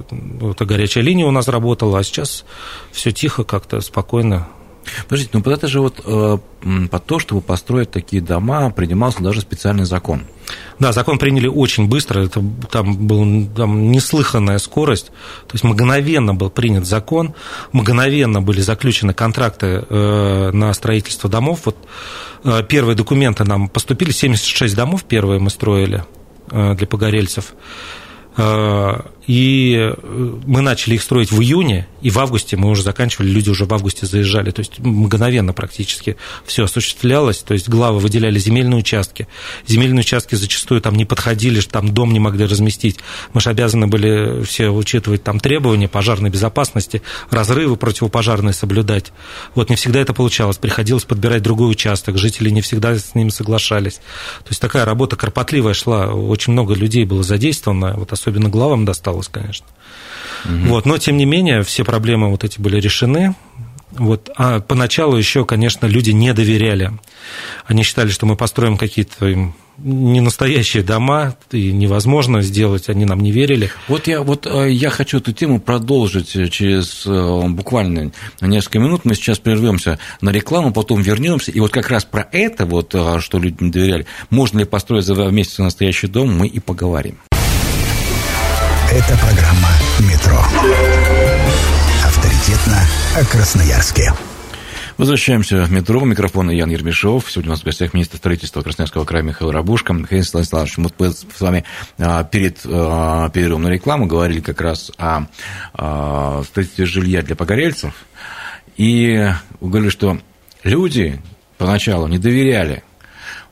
Это 0.42 0.66
горячая 0.66 1.04
линия 1.04 1.26
у 1.26 1.32
нас 1.32 1.48
работала, 1.48 2.00
а 2.00 2.04
сейчас 2.04 2.46
все 2.92 3.12
тихо, 3.12 3.44
как-то 3.44 3.82
спокойно. 3.82 4.48
Подождите, 5.08 5.32
ну 5.34 5.42
под 5.42 5.54
это 5.54 5.68
же 5.68 5.80
вот 5.80 6.02
э, 6.06 6.38
под 6.92 7.06
то, 7.06 7.20
чтобы 7.20 7.42
построить 7.42 7.92
такие 7.92 8.22
дома, 8.22 8.70
принимался 8.70 9.24
даже 9.24 9.42
специальный 9.42 9.86
закон. 9.86 10.24
Да, 10.80 10.92
закон 10.92 11.20
приняли 11.20 11.48
очень 11.48 11.88
быстро, 11.88 12.22
это 12.22 12.44
там 12.70 13.08
была 13.08 13.26
там, 13.56 13.92
неслыханная 13.92 14.58
скорость, 14.58 15.08
то 15.08 15.54
есть 15.54 15.64
мгновенно 15.64 16.34
был 16.34 16.50
принят 16.50 16.86
закон, 16.86 17.34
мгновенно 17.72 18.42
были 18.42 18.60
заключены 18.60 19.14
контракты 19.14 19.86
э, 19.88 20.52
на 20.52 20.74
строительство 20.74 21.30
домов. 21.30 21.62
Вот 21.66 21.78
э, 22.44 22.62
первые 22.68 22.96
документы 22.96 23.46
нам 23.46 23.70
поступили, 23.70 24.12
76 24.12 24.76
домов 24.76 25.06
первые 25.06 25.40
мы 25.40 25.50
строили 25.50 26.04
для 26.54 26.88
погорельцев. 26.88 27.54
И 29.28 29.78
э, 29.78 29.94
мы 30.46 30.62
начали 30.62 30.96
их 30.96 31.02
строить 31.02 31.32
в 31.32 31.42
июне, 31.42 31.88
и 32.02 32.10
в 32.10 32.20
августе 32.20 32.58
мы 32.58 32.70
уже 32.70 32.84
заканчивали, 32.84 33.30
люди 33.30 33.50
уже 33.50 33.66
в 33.66 33.74
августе 33.74 34.06
заезжали. 34.06 34.52
То 34.52 34.60
есть 34.60 34.80
мгновенно 34.80 35.54
практически 35.54 36.18
все 36.46 36.66
осуществлялось. 36.66 37.40
То 37.40 37.54
есть 37.54 37.70
главы 37.70 38.00
выделяли 38.00 38.38
земельные 38.38 38.80
участки. 38.80 39.28
Земельные 39.66 40.02
участки 40.02 40.36
зачастую 40.36 40.82
там 40.82 40.96
не 40.96 41.06
подходили, 41.06 41.62
там 41.62 41.94
дом 41.94 42.12
не 42.12 42.20
могли 42.20 42.46
разместить. 42.46 43.00
Мы 43.32 43.40
же 43.40 43.50
обязаны 43.50 43.88
были 43.88 44.44
все 44.44 44.70
учитывать 44.70 45.24
там 45.24 45.40
требования 45.40 45.88
пожарной 45.88 46.30
безопасности, 46.30 47.02
разрывы 47.30 47.78
противопожарные 47.78 48.54
соблюдать. 48.54 49.14
Вот 49.56 49.70
не 49.70 49.78
всегда 49.78 50.02
это 50.02 50.14
получалось. 50.14 50.58
Приходилось 50.58 51.06
подбирать 51.06 51.44
другой 51.44 51.72
участок. 51.72 52.18
Жители 52.18 52.50
не 52.50 52.62
всегда 52.62 52.98
с 52.98 53.16
ними 53.16 53.30
соглашались. 53.30 53.96
То 54.40 54.50
есть 54.50 54.60
такая 54.60 54.84
работа 54.84 55.16
кропотливая 55.16 55.74
шла. 55.74 56.08
Очень 56.08 56.52
много 56.54 56.74
людей 56.74 57.06
было 57.06 57.24
задействовано. 57.24 57.94
Вот 57.96 58.12
особенно 58.12 58.50
главам 58.50 58.84
досталось 58.84 59.13
осталось, 59.14 59.28
конечно. 59.28 59.66
Угу. 60.46 60.70
Вот, 60.70 60.86
но, 60.86 60.98
тем 60.98 61.18
не 61.18 61.26
менее, 61.26 61.64
все 61.64 61.84
проблемы 61.84 62.30
вот 62.30 62.44
эти 62.44 62.60
были 62.60 62.80
решены. 62.80 63.36
Вот. 63.92 64.30
А 64.36 64.60
поначалу 64.60 65.16
еще, 65.16 65.46
конечно, 65.46 65.86
люди 65.86 66.12
не 66.12 66.34
доверяли. 66.34 66.92
Они 67.66 67.84
считали, 67.84 68.10
что 68.10 68.26
мы 68.26 68.36
построим 68.36 68.78
какие-то 68.78 69.28
им 69.28 69.54
не 69.78 70.22
настоящие 70.22 70.84
дома, 70.84 71.36
и 71.52 71.72
невозможно 71.72 72.44
сделать, 72.44 72.90
они 72.90 73.06
нам 73.06 73.22
не 73.22 73.32
верили. 73.32 73.72
Вот 73.88 74.06
я, 74.06 74.22
вот 74.22 74.46
э, 74.46 74.72
я 74.72 74.92
хочу 74.92 75.18
эту 75.18 75.34
тему 75.34 75.60
продолжить 75.60 76.52
через 76.52 77.06
э, 77.08 77.48
буквально 77.48 78.12
несколько 78.40 78.78
минут. 78.78 79.02
Мы 79.04 79.16
сейчас 79.16 79.40
прервемся 79.40 79.98
на 80.22 80.30
рекламу, 80.30 80.72
потом 80.74 81.02
вернемся. 81.02 81.52
И 81.52 81.60
вот 81.60 81.72
как 81.72 81.90
раз 81.90 82.06
про 82.06 82.28
это, 82.32 82.68
вот, 82.68 82.94
э, 82.94 83.20
что 83.20 83.40
люди 83.40 83.64
не 83.64 83.72
доверяли, 83.72 84.06
можно 84.30 84.60
ли 84.60 84.66
построить 84.66 85.06
за 85.06 85.16
два 85.16 85.32
месяца 85.32 85.64
настоящий 85.64 86.08
дом, 86.08 86.38
мы 86.38 86.48
и 86.48 86.60
поговорим. 86.60 87.18
Это 88.94 89.18
программа 89.18 89.70
«Метро». 90.02 90.38
Авторитетно 92.06 92.80
о 93.18 93.26
Красноярске. 93.26 94.14
Возвращаемся 95.00 95.64
в 95.64 95.72
метро. 95.72 96.02
Микрофон 96.02 96.52
Ян 96.52 96.70
Ермешов. 96.70 97.32
Сегодня 97.32 97.50
у 97.50 97.54
нас 97.54 97.62
в 97.62 97.66
гостях 97.66 97.96
министр 97.96 98.18
строительства 98.18 98.62
Красноярского 98.62 99.04
края 99.06 99.24
Михаил 99.24 99.50
Рабушка. 99.50 99.94
Михаил 99.94 100.24
Станиславович, 100.24 100.78
мы 100.78 100.92
с 101.10 101.42
вами 101.42 101.66
а, 101.98 102.24
перед 102.24 102.60
а, 102.66 103.30
перерывом 103.30 103.64
на 103.64 103.70
рекламу 103.70 104.06
говорили 104.06 104.42
как 104.42 104.62
раз 104.62 104.92
о 105.00 105.24
а, 105.74 106.44
строительстве 106.44 106.86
жилья 106.86 107.24
для 107.24 107.36
погорельцев. 107.36 107.96
И 108.78 109.28
говорили, 109.60 109.90
что 109.90 110.20
люди 110.64 111.20
поначалу 111.58 112.06
не 112.06 112.20
доверяли, 112.20 112.84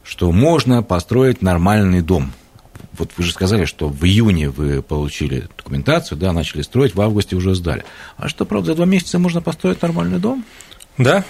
что 0.04 0.32
можно 0.32 0.84
построить 0.84 1.42
нормальный 1.42 2.02
дом– 2.02 2.32
вот 2.94 3.12
вы 3.18 3.24
же 3.24 3.32
сказали, 3.32 3.66
что 3.66 3.88
в 3.88 4.04
июне 4.06 4.50
вы 4.50 4.82
получили 4.82 5.48
документацию, 5.58 6.18
да, 6.18 6.34
начали 6.34 6.62
строить, 6.62 6.96
в 6.96 7.02
августе 7.02 7.36
уже 7.36 7.56
сдали. 7.56 7.84
А 8.18 8.28
что, 8.28 8.46
правда, 8.46 8.68
за 8.68 8.76
два 8.76 8.86
месяца 8.86 9.20
можно 9.20 9.42
построить 9.42 9.82
нормальный 9.82 10.20
дом? 10.20 10.46
Да. 10.98 11.24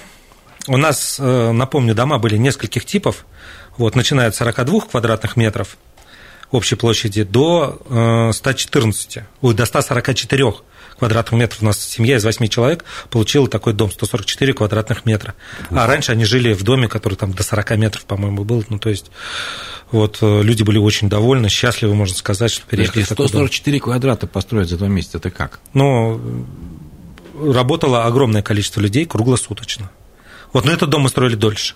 У 0.67 0.77
нас, 0.77 1.17
э, 1.19 1.51
напомню, 1.51 1.95
дома 1.95 2.19
были 2.19 2.37
нескольких 2.37 2.85
типов, 2.85 3.25
вот, 3.77 3.95
начиная 3.95 4.27
от 4.27 4.35
42 4.35 4.81
квадратных 4.81 5.35
метров 5.35 5.77
общей 6.51 6.75
площади 6.75 7.23
до 7.23 8.31
114, 8.33 9.17
э, 9.17 9.25
ой, 9.41 9.53
до 9.53 9.65
144 9.65 10.53
квадратных 11.01 11.39
метров. 11.39 11.63
У 11.63 11.65
нас 11.65 11.79
семья 11.79 12.17
из 12.17 12.23
8 12.23 12.47
человек 12.47 12.85
получила 13.09 13.47
такой 13.47 13.73
дом, 13.73 13.91
144 13.91 14.53
квадратных 14.53 15.03
метра. 15.03 15.33
А 15.71 15.87
раньше 15.87 16.11
они 16.11 16.25
жили 16.25 16.53
в 16.53 16.61
доме, 16.61 16.87
который 16.87 17.15
там 17.15 17.33
до 17.33 17.41
40 17.41 17.77
метров, 17.77 18.05
по-моему, 18.05 18.43
был. 18.43 18.63
Ну, 18.69 18.77
то 18.77 18.89
есть 18.89 19.09
вот 19.91 20.19
э, 20.21 20.41
люди 20.43 20.61
были 20.61 20.77
очень 20.77 21.09
довольны, 21.09 21.49
счастливы, 21.49 21.95
можно 21.95 22.15
сказать, 22.15 22.51
что 22.51 22.67
переехали. 22.67 23.01
144 23.01 23.79
квадрата 23.79 24.27
построить 24.27 24.69
за 24.69 24.77
два 24.77 24.89
месяца, 24.89 25.17
это 25.17 25.31
как? 25.31 25.59
Ну, 25.73 26.21
работало 27.41 28.05
огромное 28.05 28.43
количество 28.43 28.79
людей 28.79 29.05
круглосуточно. 29.05 29.89
Вот, 30.53 30.65
но 30.65 30.71
этот 30.71 30.89
дом 30.89 31.03
мы 31.03 31.09
строили 31.09 31.35
дольше. 31.35 31.75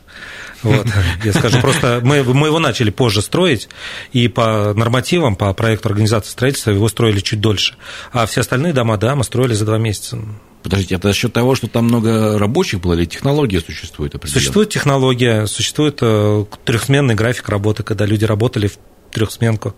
Вот, 0.63 0.87
я 1.23 1.33
скажу, 1.33 1.59
просто 1.61 2.01
мы, 2.03 2.23
мы 2.23 2.47
его 2.47 2.59
начали 2.59 2.89
позже 2.89 3.21
строить, 3.21 3.69
и 4.11 4.27
по 4.27 4.73
нормативам, 4.73 5.35
по 5.35 5.53
проекту 5.53 5.89
организации 5.89 6.31
строительства 6.31 6.71
его 6.71 6.87
строили 6.89 7.19
чуть 7.19 7.39
дольше. 7.39 7.75
А 8.11 8.25
все 8.25 8.41
остальные 8.41 8.73
дома, 8.73 8.97
да, 8.97 9.15
мы 9.15 9.23
строили 9.23 9.53
за 9.53 9.65
два 9.65 9.77
месяца. 9.77 10.17
Подождите, 10.63 10.95
это 10.95 11.09
за 11.09 11.13
счет 11.13 11.31
того, 11.31 11.53
что 11.53 11.67
там 11.67 11.85
много 11.85 12.39
рабочих 12.39 12.81
было, 12.81 12.93
или 12.93 13.05
технология 13.05 13.59
существует 13.59 14.15
определенно? 14.15 14.39
Существует 14.39 14.69
технология, 14.69 15.45
существует 15.45 15.99
э, 16.01 16.45
трехсменный 16.63 17.13
график 17.13 17.49
работы, 17.49 17.83
когда 17.83 18.05
люди 18.07 18.25
работали 18.25 18.67
в 18.67 18.79
трехсменку 19.11 19.75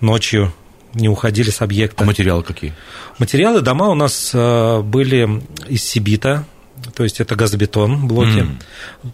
ночью, 0.00 0.52
не 0.92 1.08
уходили 1.08 1.50
с 1.50 1.62
объекта. 1.62 2.02
А 2.02 2.06
материалы 2.06 2.42
какие? 2.42 2.74
Материалы 3.18 3.60
дома 3.60 3.88
у 3.88 3.94
нас 3.94 4.32
э, 4.34 4.80
были 4.80 5.42
из 5.68 5.84
Сибита, 5.84 6.44
то 6.94 7.04
есть 7.04 7.20
это 7.20 7.36
газобетон 7.36 8.06
блоки. 8.06 8.46
Mm. 8.46 8.58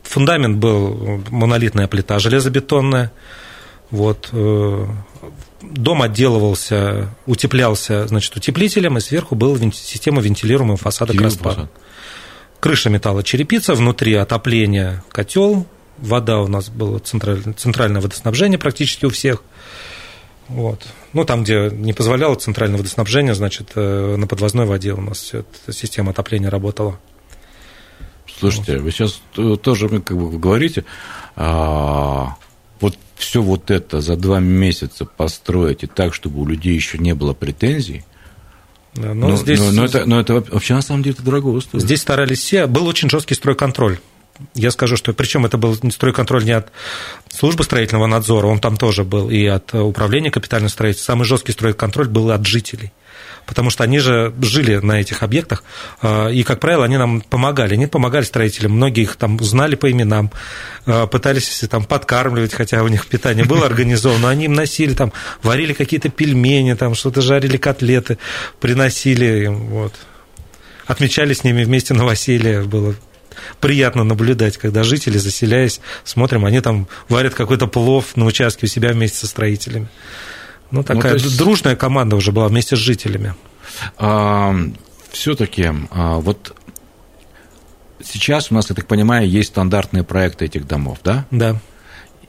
Фундамент 0.04 0.58
был 0.58 1.22
монолитная 1.30 1.88
плита 1.88 2.18
железобетонная. 2.18 3.12
Вот. 3.90 4.28
Э, 4.32 4.86
дом 5.62 6.02
отделывался, 6.02 7.14
утеплялся, 7.26 8.06
значит, 8.06 8.36
утеплителем, 8.36 8.98
и 8.98 9.00
сверху 9.00 9.34
была 9.34 9.58
система 9.72 10.20
вентилируемого 10.22 10.76
фасада 10.76 11.14
Краспа. 11.16 11.68
Крыша 12.60 12.90
металлочерепица, 12.90 13.74
внутри 13.74 14.14
отопление, 14.14 15.02
котел, 15.10 15.66
вода 15.98 16.40
у 16.40 16.46
нас 16.46 16.68
было 16.68 16.98
центральное, 16.98 17.54
центральное 17.54 18.00
водоснабжение 18.00 18.58
практически 18.58 19.06
у 19.06 19.10
всех. 19.10 19.42
Вот. 20.48 20.84
Ну, 21.12 21.24
там, 21.24 21.44
где 21.44 21.70
не 21.70 21.92
позволяло 21.92 22.34
центральное 22.34 22.76
водоснабжение, 22.76 23.34
значит, 23.34 23.70
э, 23.76 24.16
на 24.16 24.26
подвозной 24.26 24.66
воде 24.66 24.92
у 24.92 25.00
нас 25.00 25.32
система 25.70 26.10
отопления 26.10 26.50
работала. 26.50 26.98
Слушайте, 28.40 28.78
вы 28.78 28.90
сейчас 28.90 29.20
тоже 29.62 29.88
как 30.00 30.16
бы 30.16 30.38
говорите, 30.38 30.84
а, 31.36 32.36
вот 32.80 32.96
все 33.16 33.42
вот 33.42 33.70
это 33.70 34.00
за 34.00 34.16
два 34.16 34.40
месяца 34.40 35.04
построить 35.04 35.84
и 35.84 35.86
так, 35.86 36.14
чтобы 36.14 36.40
у 36.40 36.46
людей 36.46 36.74
еще 36.74 36.98
не 36.98 37.14
было 37.14 37.34
претензий, 37.34 38.02
но, 38.94 39.14
но, 39.14 39.36
здесь... 39.36 39.60
но, 39.60 39.70
но, 39.70 39.84
это, 39.84 40.04
но 40.04 40.20
это 40.20 40.34
вообще 40.50 40.74
на 40.74 40.82
самом 40.82 41.02
деле 41.02 41.14
это 41.14 41.22
дорого 41.22 41.60
стоит. 41.60 41.82
Здесь 41.82 42.00
старались 42.00 42.40
все. 42.40 42.66
Был 42.66 42.86
очень 42.86 43.08
жесткий 43.08 43.34
стройконтроль. 43.34 43.98
Я 44.54 44.70
скажу, 44.70 44.96
что 44.96 45.12
причем 45.12 45.46
это 45.46 45.58
был 45.58 45.74
стройконтроль 45.90 46.44
не 46.44 46.52
от 46.52 46.70
службы 47.28 47.64
строительного 47.64 48.06
надзора, 48.06 48.46
он 48.46 48.58
там 48.58 48.76
тоже 48.76 49.04
был, 49.04 49.30
и 49.30 49.44
от 49.46 49.74
управления 49.74 50.30
капитального 50.30 50.70
строительства. 50.70 51.12
Самый 51.12 51.24
жесткий 51.24 51.52
стройконтроль 51.52 52.08
был 52.08 52.30
от 52.30 52.46
жителей 52.46 52.92
потому 53.50 53.70
что 53.70 53.82
они 53.82 53.98
же 53.98 54.32
жили 54.40 54.76
на 54.76 55.00
этих 55.00 55.24
объектах, 55.24 55.64
а, 56.00 56.28
и, 56.28 56.44
как 56.44 56.60
правило, 56.60 56.84
они 56.84 56.96
нам 56.96 57.20
помогали. 57.20 57.74
Они 57.74 57.88
помогали 57.88 58.22
строителям, 58.22 58.72
многие 58.72 59.02
их 59.02 59.16
там 59.16 59.40
знали 59.40 59.74
по 59.74 59.90
именам, 59.90 60.30
а, 60.86 61.08
пытались 61.08 61.64
там 61.68 61.84
подкармливать, 61.84 62.54
хотя 62.54 62.82
у 62.84 62.88
них 62.88 63.06
питание 63.08 63.44
было 63.44 63.66
организовано, 63.66 64.28
они 64.28 64.44
им 64.44 64.52
носили, 64.52 64.94
там, 64.94 65.12
варили 65.42 65.72
какие-то 65.72 66.10
пельмени, 66.10 66.74
там, 66.74 66.94
что-то 66.94 67.22
жарили 67.22 67.56
котлеты, 67.56 68.18
приносили 68.60 69.44
им, 69.46 69.66
вот. 69.66 69.94
Отмечали 70.86 71.34
с 71.34 71.42
ними 71.42 71.64
вместе 71.64 71.92
новоселье, 71.92 72.62
было 72.62 72.94
приятно 73.60 74.04
наблюдать, 74.04 74.56
когда 74.56 74.82
жители, 74.82 75.18
заселяясь, 75.18 75.80
смотрим, 76.04 76.44
они 76.44 76.60
там 76.60 76.88
варят 77.08 77.34
какой-то 77.34 77.66
плов 77.66 78.16
на 78.16 78.24
участке 78.24 78.66
у 78.66 78.68
себя 78.68 78.92
вместе 78.92 79.18
со 79.18 79.26
строителями. 79.26 79.88
Ну, 80.70 80.82
такая 80.82 81.12
ну, 81.12 81.18
есть... 81.18 81.38
дружная 81.38 81.76
команда 81.76 82.16
уже 82.16 82.32
была 82.32 82.48
вместе 82.48 82.76
с 82.76 82.78
жителями. 82.78 83.34
А, 83.98 84.54
Все-таки 85.10 85.70
а, 85.90 86.18
вот 86.18 86.54
сейчас 88.02 88.50
у 88.50 88.54
нас, 88.54 88.70
я 88.70 88.76
так 88.76 88.86
понимаю, 88.86 89.28
есть 89.28 89.50
стандартные 89.50 90.04
проекты 90.04 90.44
этих 90.44 90.66
домов, 90.66 90.98
да? 91.02 91.26
Да. 91.30 91.56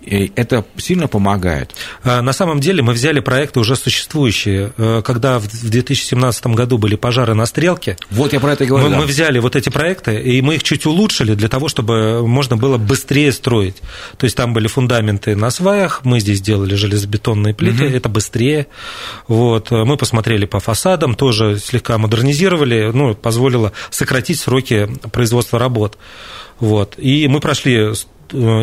Это 0.04 0.66
сильно 0.78 1.08
помогает? 1.08 1.76
А, 2.04 2.22
на 2.22 2.34
самом 2.34 2.60
деле 2.60 2.82
мы 2.82 2.94
взяли 2.94 3.20
проекты 3.20 3.60
уже 3.60 3.76
существующие. 3.76 4.74
Э, 4.78 5.02
когда 5.06 5.40
в 5.40 5.48
2017 5.48 6.48
году 6.48 6.78
были 6.78 6.96
пожары 6.96 7.34
на 7.34 7.46
Стрелке, 7.46 7.98
вот 8.10 8.34
я 8.34 8.40
про 8.40 8.54
это 8.54 8.66
говорю. 8.66 8.86
Мы, 8.86 8.92
да. 8.92 8.98
мы 8.98 9.06
взяли 9.06 9.40
вот 9.40 9.56
эти 9.56 9.70
проекты, 9.70 10.20
и 10.20 10.42
мы 10.42 10.56
их 10.56 10.64
чуть 10.64 10.86
улучшили 10.86 11.36
для 11.36 11.50
того, 11.50 11.68
чтобы 11.68 12.28
можно 12.28 12.58
было 12.58 12.78
быстрее 12.78 13.32
строить. 13.32 13.76
То 14.18 14.26
есть 14.26 14.36
там 14.36 14.54
были 14.54 14.68
фундаменты 14.68 15.36
на 15.36 15.52
сваях, 15.52 16.02
мы 16.04 16.20
здесь 16.20 16.42
делали 16.42 16.74
железобетонные 16.76 17.54
плиты, 17.54 17.86
угу. 17.86 17.96
это 17.96 18.10
быстрее. 18.10 18.68
Вот. 19.28 19.70
Мы 19.70 19.98
посмотрели 19.98 20.46
по 20.46 20.60
фасадам, 20.60 21.14
тоже 21.16 21.60
слегка 21.60 21.98
модернизировали, 21.98 22.92
ну, 22.94 23.14
позволило 23.14 23.72
сократить 23.92 24.40
сроки 24.40 24.90
производства 25.12 25.60
работ. 25.60 25.98
Вот. 26.60 26.96
И 26.98 27.28
мы 27.28 27.40
прошли 27.40 27.76
э, 27.76 27.94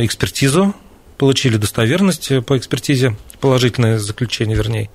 экспертизу 0.04 0.74
получили 1.18 1.56
достоверность 1.56 2.30
по 2.46 2.56
экспертизе, 2.56 3.16
положительное 3.40 3.98
заключение, 3.98 4.56
вернее. 4.56 4.90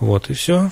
Вот, 0.00 0.30
и 0.30 0.34
все. 0.34 0.70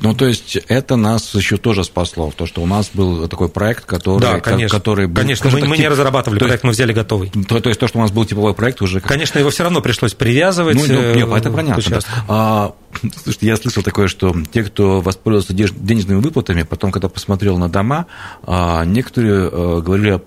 Ну, 0.00 0.14
то 0.14 0.26
есть 0.26 0.56
это 0.68 0.96
нас 0.96 1.34
еще 1.34 1.56
тоже 1.56 1.84
спасло, 1.84 2.32
то, 2.34 2.46
что 2.46 2.62
у 2.62 2.66
нас 2.66 2.90
был 2.92 3.28
такой 3.28 3.48
проект, 3.48 3.84
который... 3.84 4.20
Да, 4.20 4.40
конечно. 4.40 4.78
Который 4.78 5.06
был, 5.06 5.22
конечно, 5.22 5.50
мы, 5.50 5.60
так, 5.60 5.68
мы 5.68 5.78
не 5.78 5.88
разрабатывали 5.88 6.38
проект, 6.38 6.54
есть, 6.54 6.64
мы 6.64 6.70
взяли 6.70 6.92
готовый. 6.92 7.30
То, 7.30 7.60
то 7.60 7.68
есть 7.68 7.80
то, 7.80 7.88
что 7.88 7.98
у 7.98 8.02
нас 8.02 8.10
был 8.10 8.24
типовой 8.24 8.54
проект 8.54 8.82
уже... 8.82 9.00
Конечно, 9.00 9.38
его 9.38 9.50
все 9.50 9.64
равно 9.64 9.80
пришлось 9.80 10.14
привязывать. 10.14 10.76
Ну, 10.76 10.84
ну 10.86 11.14
нет, 11.14 11.28
это 11.28 11.50
понятно. 11.50 11.82
Да. 11.88 12.00
А, 12.28 12.74
слушайте, 13.22 13.46
я 13.46 13.56
слышал 13.56 13.82
такое, 13.82 14.08
что 14.08 14.34
те, 14.52 14.64
кто 14.64 15.00
воспользовался 15.00 15.54
денежными 15.54 16.20
выплатами, 16.20 16.62
потом, 16.62 16.92
когда 16.92 17.08
посмотрел 17.08 17.58
на 17.58 17.68
дома, 17.68 18.06
а, 18.42 18.84
некоторые 18.84 19.48
а, 19.50 19.80
говорили, 19.80 20.20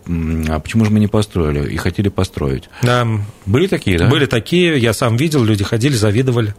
а 0.50 0.60
почему 0.60 0.86
же 0.86 0.92
мы 0.92 1.00
не 1.00 1.08
построили, 1.08 1.70
и 1.70 1.78
хотели 1.78 2.10
построить. 2.10 2.70
Да. 2.82 3.08
Были 3.46 3.68
такие, 3.68 3.98
да? 3.98 4.08
Были 4.08 4.26
такие, 4.26 4.78
я 4.78 4.94
сам 4.94 5.16
видел, 5.18 5.44
люди 5.44 5.64
ходили, 5.64 5.94
завидовали. 5.94 6.56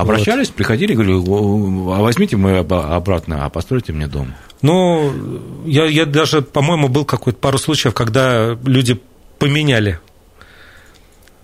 Обращались, 0.00 0.48
вот. 0.48 0.56
приходили, 0.56 0.94
говорили, 0.94 1.16
а 1.16 2.02
возьмите 2.02 2.36
мы 2.36 2.58
обратно, 2.58 3.44
а 3.44 3.48
постройте 3.50 3.92
мне 3.92 4.06
дом. 4.06 4.34
Ну, 4.62 5.12
я, 5.66 5.84
я 5.84 6.04
даже, 6.04 6.42
по-моему, 6.42 6.88
был 6.88 7.04
какой-то 7.04 7.38
пару 7.38 7.58
случаев, 7.58 7.94
когда 7.94 8.58
люди 8.64 9.00
поменяли 9.38 10.00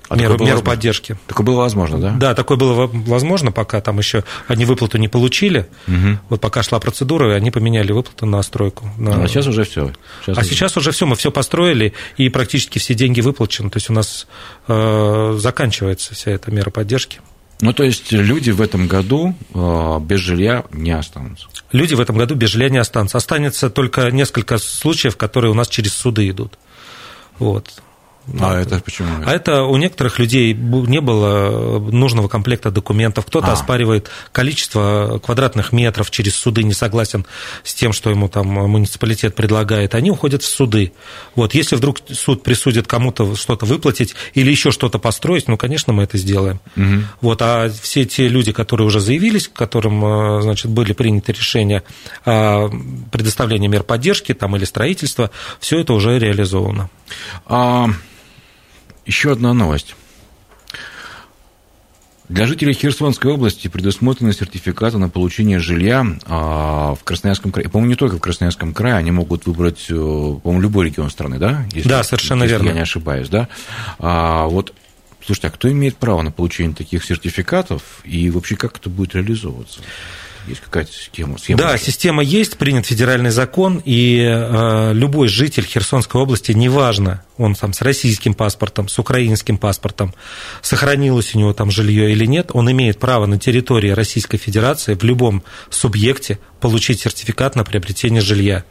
а 0.08 0.16
меру, 0.16 0.38
меру 0.38 0.62
поддержки. 0.62 1.16
Такое 1.26 1.46
было 1.46 1.56
возможно, 1.56 1.98
да? 1.98 2.14
Да, 2.18 2.34
такое 2.34 2.58
было 2.58 2.88
возможно, 2.92 3.52
пока 3.52 3.80
там 3.80 3.98
еще 3.98 4.24
они 4.48 4.64
выплату 4.64 4.98
не 4.98 5.08
получили. 5.08 5.66
Угу. 5.88 6.18
Вот 6.28 6.40
пока 6.40 6.62
шла 6.62 6.78
процедура, 6.78 7.32
и 7.32 7.36
они 7.36 7.50
поменяли 7.50 7.92
выплату 7.92 8.26
на 8.26 8.42
стройку. 8.42 8.88
На... 8.98 9.24
А 9.24 9.28
сейчас 9.28 9.46
уже 9.46 9.64
все. 9.64 9.92
Сейчас 10.24 10.38
а 10.38 10.40
уже... 10.40 10.50
сейчас 10.50 10.76
уже 10.76 10.90
все, 10.92 11.06
мы 11.06 11.16
все 11.16 11.30
построили, 11.30 11.94
и 12.16 12.28
практически 12.28 12.78
все 12.78 12.94
деньги 12.94 13.20
выплачены. 13.20 13.70
То 13.70 13.78
есть 13.78 13.90
у 13.90 13.92
нас 13.92 14.26
э, 14.68 15.36
заканчивается 15.38 16.14
вся 16.14 16.32
эта 16.32 16.50
мера 16.50 16.70
поддержки. 16.70 17.20
Ну, 17.60 17.72
то 17.72 17.84
есть 17.84 18.12
люди 18.12 18.50
в 18.50 18.60
этом 18.60 18.88
году 18.88 19.34
э, 19.54 19.98
без 20.00 20.20
жилья 20.20 20.64
не 20.72 20.90
останутся? 20.90 21.46
Люди 21.72 21.94
в 21.94 22.00
этом 22.00 22.16
году 22.16 22.34
без 22.34 22.50
жилья 22.50 22.68
не 22.68 22.78
останутся. 22.78 23.18
Останется 23.18 23.70
только 23.70 24.10
несколько 24.10 24.58
случаев, 24.58 25.16
которые 25.16 25.50
у 25.50 25.54
нас 25.54 25.68
через 25.68 25.92
суды 25.92 26.28
идут. 26.28 26.58
Вот. 27.38 27.82
А 28.40 28.60
это 28.60 28.80
почему? 28.80 29.08
А 29.24 29.32
это 29.32 29.64
у 29.64 29.76
некоторых 29.76 30.18
людей 30.18 30.54
не 30.54 31.00
было 31.00 31.78
нужного 31.78 32.28
комплекта 32.28 32.70
документов. 32.70 33.26
Кто-то 33.26 33.48
а. 33.48 33.52
оспаривает 33.52 34.10
количество 34.32 35.20
квадратных 35.22 35.72
метров 35.72 36.10
через 36.10 36.34
суды, 36.34 36.62
не 36.62 36.72
согласен 36.72 37.26
с 37.62 37.74
тем, 37.74 37.92
что 37.92 38.10
ему 38.10 38.28
там 38.28 38.46
муниципалитет 38.46 39.34
предлагает. 39.34 39.94
Они 39.94 40.10
уходят 40.10 40.42
в 40.42 40.46
суды. 40.46 40.92
Вот, 41.34 41.54
если 41.54 41.76
вдруг 41.76 41.98
суд 42.12 42.42
присудит 42.42 42.86
кому-то 42.86 43.36
что-то 43.36 43.66
выплатить 43.66 44.14
или 44.32 44.50
еще 44.50 44.70
что-то 44.70 44.98
построить, 44.98 45.48
ну, 45.48 45.56
конечно, 45.56 45.92
мы 45.92 46.04
это 46.04 46.16
сделаем. 46.16 46.60
Угу. 46.76 47.04
Вот, 47.20 47.42
а 47.42 47.68
все 47.68 48.04
те 48.04 48.28
люди, 48.28 48.52
которые 48.52 48.86
уже 48.86 49.00
заявились, 49.00 49.48
которым, 49.48 50.04
э, 50.04 50.42
значит, 50.42 50.70
были 50.70 50.92
приняты 50.92 51.32
решения 51.32 51.82
о 52.24 52.70
предоставлении 53.12 53.68
мер 53.68 53.82
поддержки 53.82 54.32
там, 54.32 54.56
или 54.56 54.64
строительства, 54.64 55.30
все 55.60 55.80
это 55.80 55.92
уже 55.92 56.18
реализовано. 56.18 56.88
А... 57.46 57.88
Еще 59.06 59.32
одна 59.32 59.52
новость. 59.52 59.94
Для 62.28 62.46
жителей 62.46 62.72
Херсонской 62.72 63.30
области 63.30 63.68
предусмотрены 63.68 64.32
сертификаты 64.32 64.96
на 64.96 65.10
получение 65.10 65.58
жилья 65.58 66.06
а, 66.24 66.94
в 66.94 67.04
Красноярском 67.04 67.52
крае. 67.52 67.68
По-моему, 67.68 67.90
не 67.90 67.96
только 67.96 68.16
в 68.16 68.20
Красноярском 68.20 68.72
крае, 68.72 68.94
они 68.94 69.10
могут 69.10 69.44
выбрать, 69.44 69.86
э, 69.90 69.94
по-моему, 69.94 70.62
любой 70.62 70.86
регион 70.86 71.10
страны, 71.10 71.38
да? 71.38 71.66
Если, 71.72 71.86
да, 71.86 72.02
совершенно 72.02 72.44
если 72.44 72.54
верно. 72.54 72.68
я 72.68 72.74
не 72.74 72.80
ошибаюсь, 72.80 73.28
да? 73.28 73.48
А, 73.98 74.46
вот, 74.46 74.72
слушайте, 75.22 75.48
а 75.48 75.50
кто 75.50 75.70
имеет 75.70 75.98
право 75.98 76.22
на 76.22 76.30
получение 76.30 76.74
таких 76.74 77.04
сертификатов 77.04 77.82
и 78.04 78.30
вообще 78.30 78.56
как 78.56 78.78
это 78.78 78.88
будет 78.88 79.14
реализовываться? 79.14 79.80
Есть 80.46 80.60
какая-то 80.60 80.92
схема? 80.92 81.38
схема 81.38 81.58
да, 81.58 81.74
уже? 81.74 81.82
система 81.82 82.22
есть, 82.22 82.58
принят 82.58 82.86
федеральный 82.86 83.30
закон, 83.30 83.80
и 83.84 84.18
э, 84.18 84.92
любой 84.92 85.28
житель 85.28 85.64
Херсонской 85.64 86.20
области, 86.20 86.52
неважно, 86.52 87.24
он 87.38 87.54
там 87.54 87.72
с 87.72 87.80
российским 87.80 88.34
паспортом, 88.34 88.88
с 88.88 88.98
украинским 88.98 89.56
паспортом, 89.56 90.14
сохранилось 90.60 91.34
у 91.34 91.38
него 91.38 91.52
там 91.52 91.70
жилье 91.70 92.12
или 92.12 92.26
нет, 92.26 92.50
он 92.52 92.70
имеет 92.70 92.98
право 92.98 93.26
на 93.26 93.38
территории 93.38 93.90
Российской 93.90 94.36
Федерации 94.36 94.94
в 94.94 95.02
любом 95.02 95.42
субъекте 95.70 96.38
получить 96.60 97.00
сертификат 97.00 97.56
на 97.56 97.64
приобретение 97.64 98.20
жилья. 98.20 98.64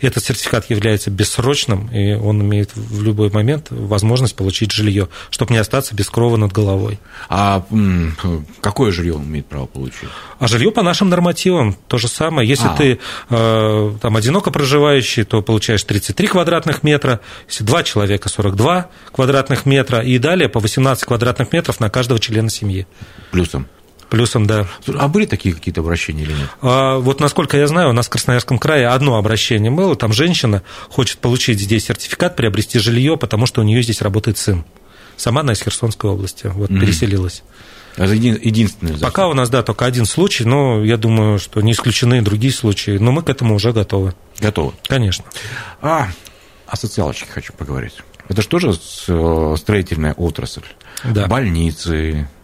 Этот 0.00 0.24
сертификат 0.24 0.70
является 0.70 1.10
бессрочным, 1.10 1.88
и 1.88 2.14
он 2.14 2.40
имеет 2.42 2.70
в 2.74 3.02
любой 3.02 3.30
момент 3.30 3.68
возможность 3.70 4.36
получить 4.36 4.72
жилье, 4.72 5.08
чтобы 5.30 5.52
не 5.52 5.58
остаться 5.58 5.94
без 5.94 6.08
крова 6.08 6.36
над 6.36 6.52
головой. 6.52 6.98
А 7.28 7.64
какое 8.60 8.92
жилье 8.92 9.14
он 9.14 9.24
имеет 9.24 9.46
право 9.46 9.66
получить? 9.66 10.08
А 10.38 10.46
жилье 10.46 10.70
по 10.70 10.82
нашим 10.82 11.08
нормативам 11.08 11.76
то 11.88 11.98
же 11.98 12.08
самое. 12.08 12.48
Если 12.48 12.68
а. 12.68 12.76
ты 12.76 12.98
э, 13.30 13.94
там 14.00 14.16
одиноко 14.16 14.50
проживающий, 14.50 15.24
то 15.24 15.42
получаешь 15.42 15.82
33 15.82 16.28
квадратных 16.28 16.82
метра, 16.82 17.20
если 17.48 17.64
два 17.64 17.82
человека 17.82 18.28
42 18.28 18.88
квадратных 19.12 19.66
метра, 19.66 20.00
и 20.00 20.18
далее 20.18 20.48
по 20.48 20.60
18 20.60 21.04
квадратных 21.04 21.52
метров 21.52 21.80
на 21.80 21.90
каждого 21.90 22.20
члена 22.20 22.50
семьи. 22.50 22.86
Плюсом. 23.30 23.66
Плюсом, 24.10 24.46
да. 24.46 24.66
А 24.98 25.08
были 25.08 25.26
такие 25.26 25.54
какие-то 25.54 25.82
обращения 25.82 26.22
или 26.22 26.32
нет? 26.32 26.48
А, 26.62 26.98
вот 26.98 27.20
насколько 27.20 27.56
я 27.56 27.66
знаю, 27.66 27.90
у 27.90 27.92
нас 27.92 28.06
в 28.06 28.10
Красноярском 28.10 28.58
крае 28.58 28.88
одно 28.88 29.16
обращение 29.16 29.70
было. 29.70 29.96
Там 29.96 30.12
женщина 30.12 30.62
хочет 30.88 31.18
получить 31.18 31.60
здесь 31.60 31.86
сертификат, 31.86 32.34
приобрести 32.34 32.78
жилье, 32.78 33.16
потому 33.18 33.46
что 33.46 33.60
у 33.60 33.64
нее 33.64 33.82
здесь 33.82 34.00
работает 34.00 34.38
сын. 34.38 34.64
Сама 35.16 35.42
она 35.42 35.52
из 35.52 35.60
Херсонской 35.60 36.10
области, 36.10 36.46
вот 36.46 36.70
mm-hmm. 36.70 36.80
переселилась. 36.80 37.42
Это 37.96 38.14
единственный 38.14 38.92
закон. 38.92 39.10
Пока 39.10 39.28
у 39.28 39.34
нас, 39.34 39.50
да, 39.50 39.62
только 39.64 39.84
один 39.84 40.06
случай, 40.06 40.44
но 40.44 40.84
я 40.84 40.96
думаю, 40.96 41.40
что 41.40 41.60
не 41.60 41.72
исключены 41.72 42.22
другие 42.22 42.52
случаи, 42.52 42.96
но 42.96 43.10
мы 43.10 43.22
к 43.22 43.28
этому 43.28 43.56
уже 43.56 43.72
готовы. 43.72 44.14
Готовы? 44.38 44.72
Конечно. 44.86 45.24
А, 45.82 46.08
о 46.66 46.76
социалочке 46.76 47.26
хочу 47.28 47.52
поговорить. 47.52 47.94
Это 48.28 48.42
же 48.42 48.48
тоже 48.48 48.72
э, 49.08 49.54
строительная 49.58 50.12
отрасль. 50.12 50.62
Да. 51.02 51.26
Больницы, 51.26 52.28
а, 52.28 52.37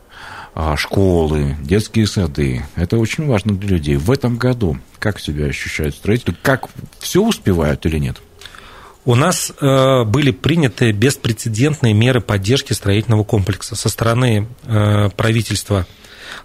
школы, 0.76 1.56
детские 1.62 2.06
сады. 2.06 2.64
Это 2.76 2.96
очень 2.98 3.26
важно 3.26 3.56
для 3.56 3.70
людей. 3.70 3.96
В 3.96 4.10
этом 4.10 4.36
году 4.36 4.78
как 4.98 5.20
себя 5.20 5.46
ощущают 5.46 5.94
строители? 5.94 6.34
Как 6.42 6.68
все 6.98 7.22
успевают 7.22 7.84
или 7.86 7.98
нет? 7.98 8.22
У 9.04 9.14
нас 9.14 9.52
э, 9.60 10.04
были 10.04 10.30
приняты 10.30 10.92
беспрецедентные 10.92 11.92
меры 11.92 12.22
поддержки 12.22 12.72
строительного 12.72 13.22
комплекса 13.22 13.76
со 13.76 13.90
стороны 13.90 14.48
э, 14.64 15.10
правительства 15.14 15.86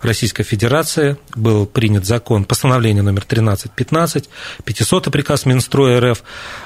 Российской 0.01 0.43
Федерации 0.43 1.17
был 1.35 1.65
принят 1.65 2.05
закон, 2.05 2.45
постановление 2.45 3.03
номер 3.03 3.23
1315, 3.27 4.29
500 4.63 5.11
приказ 5.11 5.45
Минстроя 5.45 5.99
РФ 5.99 6.23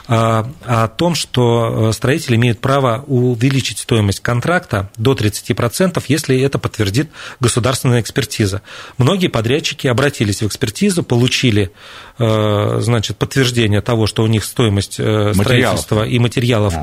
а, 0.07 0.49
о 0.65 0.87
том, 0.87 1.15
что 1.15 1.89
э, 1.89 1.93
строители 1.93 2.35
имеют 2.35 2.59
право 2.59 3.03
увеличить 3.07 3.79
стоимость 3.79 4.21
контракта 4.21 4.89
до 4.97 5.13
30%, 5.13 6.03
если 6.07 6.39
это 6.39 6.59
подтвердит 6.59 7.09
государственная 7.39 8.01
экспертиза. 8.01 8.61
Многие 8.97 9.27
подрядчики 9.27 9.87
обратились 9.87 10.41
в 10.41 10.47
экспертизу, 10.47 11.03
получили 11.03 11.71
э, 12.19 12.77
значит, 12.81 13.17
подтверждение 13.17 13.81
того, 13.81 14.07
что 14.07 14.23
у 14.23 14.27
них 14.27 14.43
стоимость 14.43 14.99
э, 14.99 15.33
строительства 15.33 15.95
материалов. 15.95 16.13
и 16.13 16.19
материалов 16.19 16.73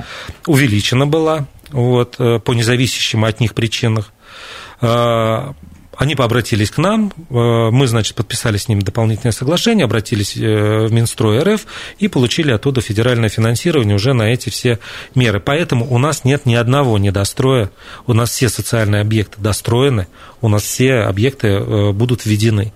увеличена 0.46 1.06
была 1.06 1.46
вот, 1.70 2.16
по 2.16 2.52
независящим 2.52 3.24
от 3.24 3.40
них 3.40 3.54
причинам. 3.54 4.04
Они 5.96 6.14
обратились 6.14 6.70
к 6.70 6.78
нам, 6.78 7.12
э, 7.16 7.34
мы, 7.34 7.86
значит, 7.86 8.14
подписали 8.14 8.56
с 8.56 8.68
ними 8.68 8.80
дополнительное 8.80 9.32
соглашение, 9.32 9.84
обратились 9.84 10.36
э, 10.36 10.86
в 10.86 10.92
Минстрой 10.92 11.42
РФ 11.42 11.66
и 11.98 12.08
получили 12.08 12.52
оттуда 12.52 12.80
федеральное 12.80 13.28
финансирование 13.28 13.96
уже 13.96 14.12
на 14.12 14.32
эти 14.32 14.50
все 14.50 14.78
меры. 15.14 15.40
Поэтому 15.40 15.86
у 15.92 15.98
нас 15.98 16.24
нет 16.24 16.46
ни 16.46 16.54
одного 16.54 16.96
недостроя, 16.98 17.70
у 18.06 18.12
нас 18.12 18.30
все 18.30 18.48
социальные 18.48 19.02
объекты 19.02 19.40
достроены, 19.40 20.06
у 20.40 20.48
нас 20.48 20.62
все 20.62 21.00
объекты 21.00 21.48
э, 21.48 21.92
будут 21.92 22.24
введены. 22.24 22.72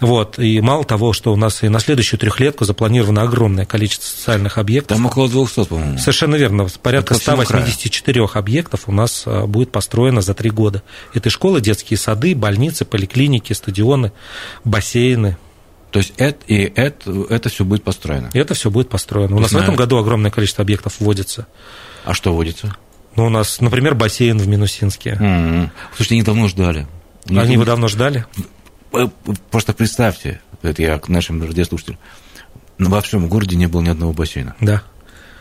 Вот. 0.00 0.38
И 0.38 0.60
мало 0.60 0.84
того, 0.84 1.12
что 1.12 1.32
у 1.32 1.36
нас 1.36 1.62
и 1.62 1.68
на 1.68 1.78
следующую 1.78 2.18
трехлетку 2.18 2.64
запланировано 2.64 3.22
огромное 3.22 3.64
количество 3.64 4.06
социальных 4.06 4.58
объектов. 4.58 4.96
Там 4.96 5.06
около 5.06 5.28
200, 5.28 5.64
по-моему. 5.64 5.98
Совершенно 5.98 6.34
верно. 6.34 6.66
Порядка 6.82 7.14
184 7.14 8.24
объектов 8.34 8.82
у 8.86 8.92
нас 8.92 9.22
а, 9.26 9.46
будет 9.46 9.70
построено 9.70 10.20
за 10.20 10.34
три 10.34 10.50
года. 10.50 10.82
Это 11.14 11.30
школы, 11.30 11.60
детские 11.60 11.96
сады, 11.96 12.34
больницы, 12.34 12.84
поликлиники, 12.84 13.52
стадионы, 13.52 14.12
бассейны. 14.64 15.36
То 15.90 16.00
есть 16.00 16.12
это, 16.16 16.44
и 16.48 16.72
это, 16.74 17.26
это 17.30 17.48
все 17.48 17.64
будет 17.64 17.84
построено? 17.84 18.28
И 18.32 18.38
это 18.38 18.54
все 18.54 18.68
будет 18.68 18.88
построено. 18.88 19.36
У 19.36 19.38
нас 19.38 19.52
в 19.52 19.56
этом 19.56 19.76
году 19.76 19.96
огромное 19.96 20.32
количество 20.32 20.62
объектов 20.62 20.96
вводится. 20.98 21.46
А 22.04 22.14
что 22.14 22.34
вводится? 22.34 22.76
Ну, 23.14 23.26
у 23.26 23.28
нас, 23.28 23.60
например, 23.60 23.94
бассейн 23.94 24.36
в 24.38 24.48
Минусинске. 24.48 25.16
Mm-hmm. 25.20 25.70
Слушайте, 25.94 26.14
они 26.16 26.22
давно 26.24 26.48
ждали. 26.48 26.88
Они, 27.28 27.38
они 27.38 27.52
его 27.54 27.64
давно 27.64 27.86
ждали? 27.86 28.26
Э, 28.94 29.08
просто 29.50 29.72
представьте, 29.72 30.40
это 30.62 30.82
я 30.82 30.98
к 30.98 31.08
нашим 31.08 31.42
радиослушателям, 31.42 31.98
во 32.78 33.00
всем 33.00 33.28
городе 33.28 33.56
не 33.56 33.66
было 33.66 33.82
ни 33.82 33.88
одного 33.88 34.12
бассейна. 34.12 34.54
Да. 34.60 34.82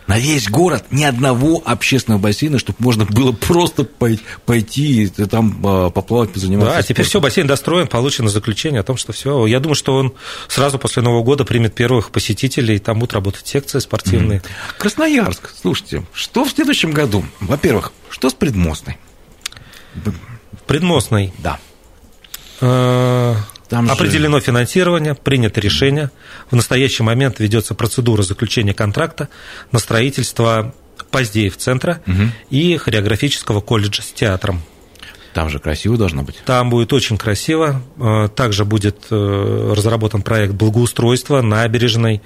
На 0.08 0.20
весь 0.20 0.50
город 0.50 0.84
ни 0.92 1.04
одного 1.04 1.64
общественного 1.66 2.20
бассейна, 2.20 2.60
чтобы 2.60 2.78
можно 2.80 3.06
было 3.06 3.32
просто 3.32 3.86
пойти 3.86 5.04
и 5.04 5.08
там 5.08 5.62
а, 5.66 5.90
поплавать, 5.92 6.34
позаниматься. 6.34 6.76
Да, 6.76 6.82
теперь 6.84 7.06
все, 7.06 7.22
бассейн 7.22 7.48
достроен, 7.48 7.88
получено 7.88 8.28
заключение 8.28 8.82
о 8.82 8.84
том, 8.84 8.98
что 8.98 9.14
все. 9.14 9.46
Я 9.46 9.62
думаю, 9.62 9.76
что 9.76 9.96
он 9.96 10.14
сразу 10.50 10.78
после 10.78 11.04
Нового 11.04 11.24
года 11.24 11.46
примет 11.46 11.74
первых 11.74 12.12
посетителей, 12.12 12.80
там 12.80 13.00
будут 13.00 13.14
работать 13.14 13.48
секции 13.48 13.80
спортивные. 13.80 14.40
Mm-hmm. 14.40 14.78
Красноярск, 14.78 15.52
слушайте, 15.62 16.04
что 16.14 16.44
в 16.44 16.52
следующем 16.52 16.92
году? 16.92 17.24
Во-первых, 17.40 17.94
что 18.10 18.30
с 18.30 18.34
предмостной? 18.34 18.98
Предмостной? 20.68 21.34
Да. 21.38 21.60
Э, 22.64 23.36
там 23.68 23.92
Определено 23.92 24.40
же... 24.40 24.46
финансирование, 24.46 25.16
принято 25.16 25.60
решение. 25.60 26.12
В 26.50 26.56
настоящий 26.56 27.04
момент 27.04 27.40
ведется 27.40 27.76
процедура 27.76 28.22
заключения 28.24 28.74
контракта 28.74 29.28
на 29.72 29.80
строительство 29.80 30.74
Поздеев 31.12 31.58
центра 31.58 32.02
угу. 32.08 32.30
и 32.50 32.78
хореографического 32.78 33.60
колледжа 33.60 34.02
с 34.02 34.14
театром. 34.14 34.62
Там 35.34 35.50
же 35.50 35.60
красиво 35.60 35.98
должно 35.98 36.24
быть. 36.24 36.38
Там 36.46 36.70
будет 36.70 36.94
очень 36.94 37.18
красиво. 37.18 37.82
Э, 37.98 38.30
также 38.34 38.66
будет 38.66 39.08
э, 39.10 39.74
разработан 39.76 40.22
проект 40.22 40.54
благоустройства 40.54 41.42
набережной 41.42 42.22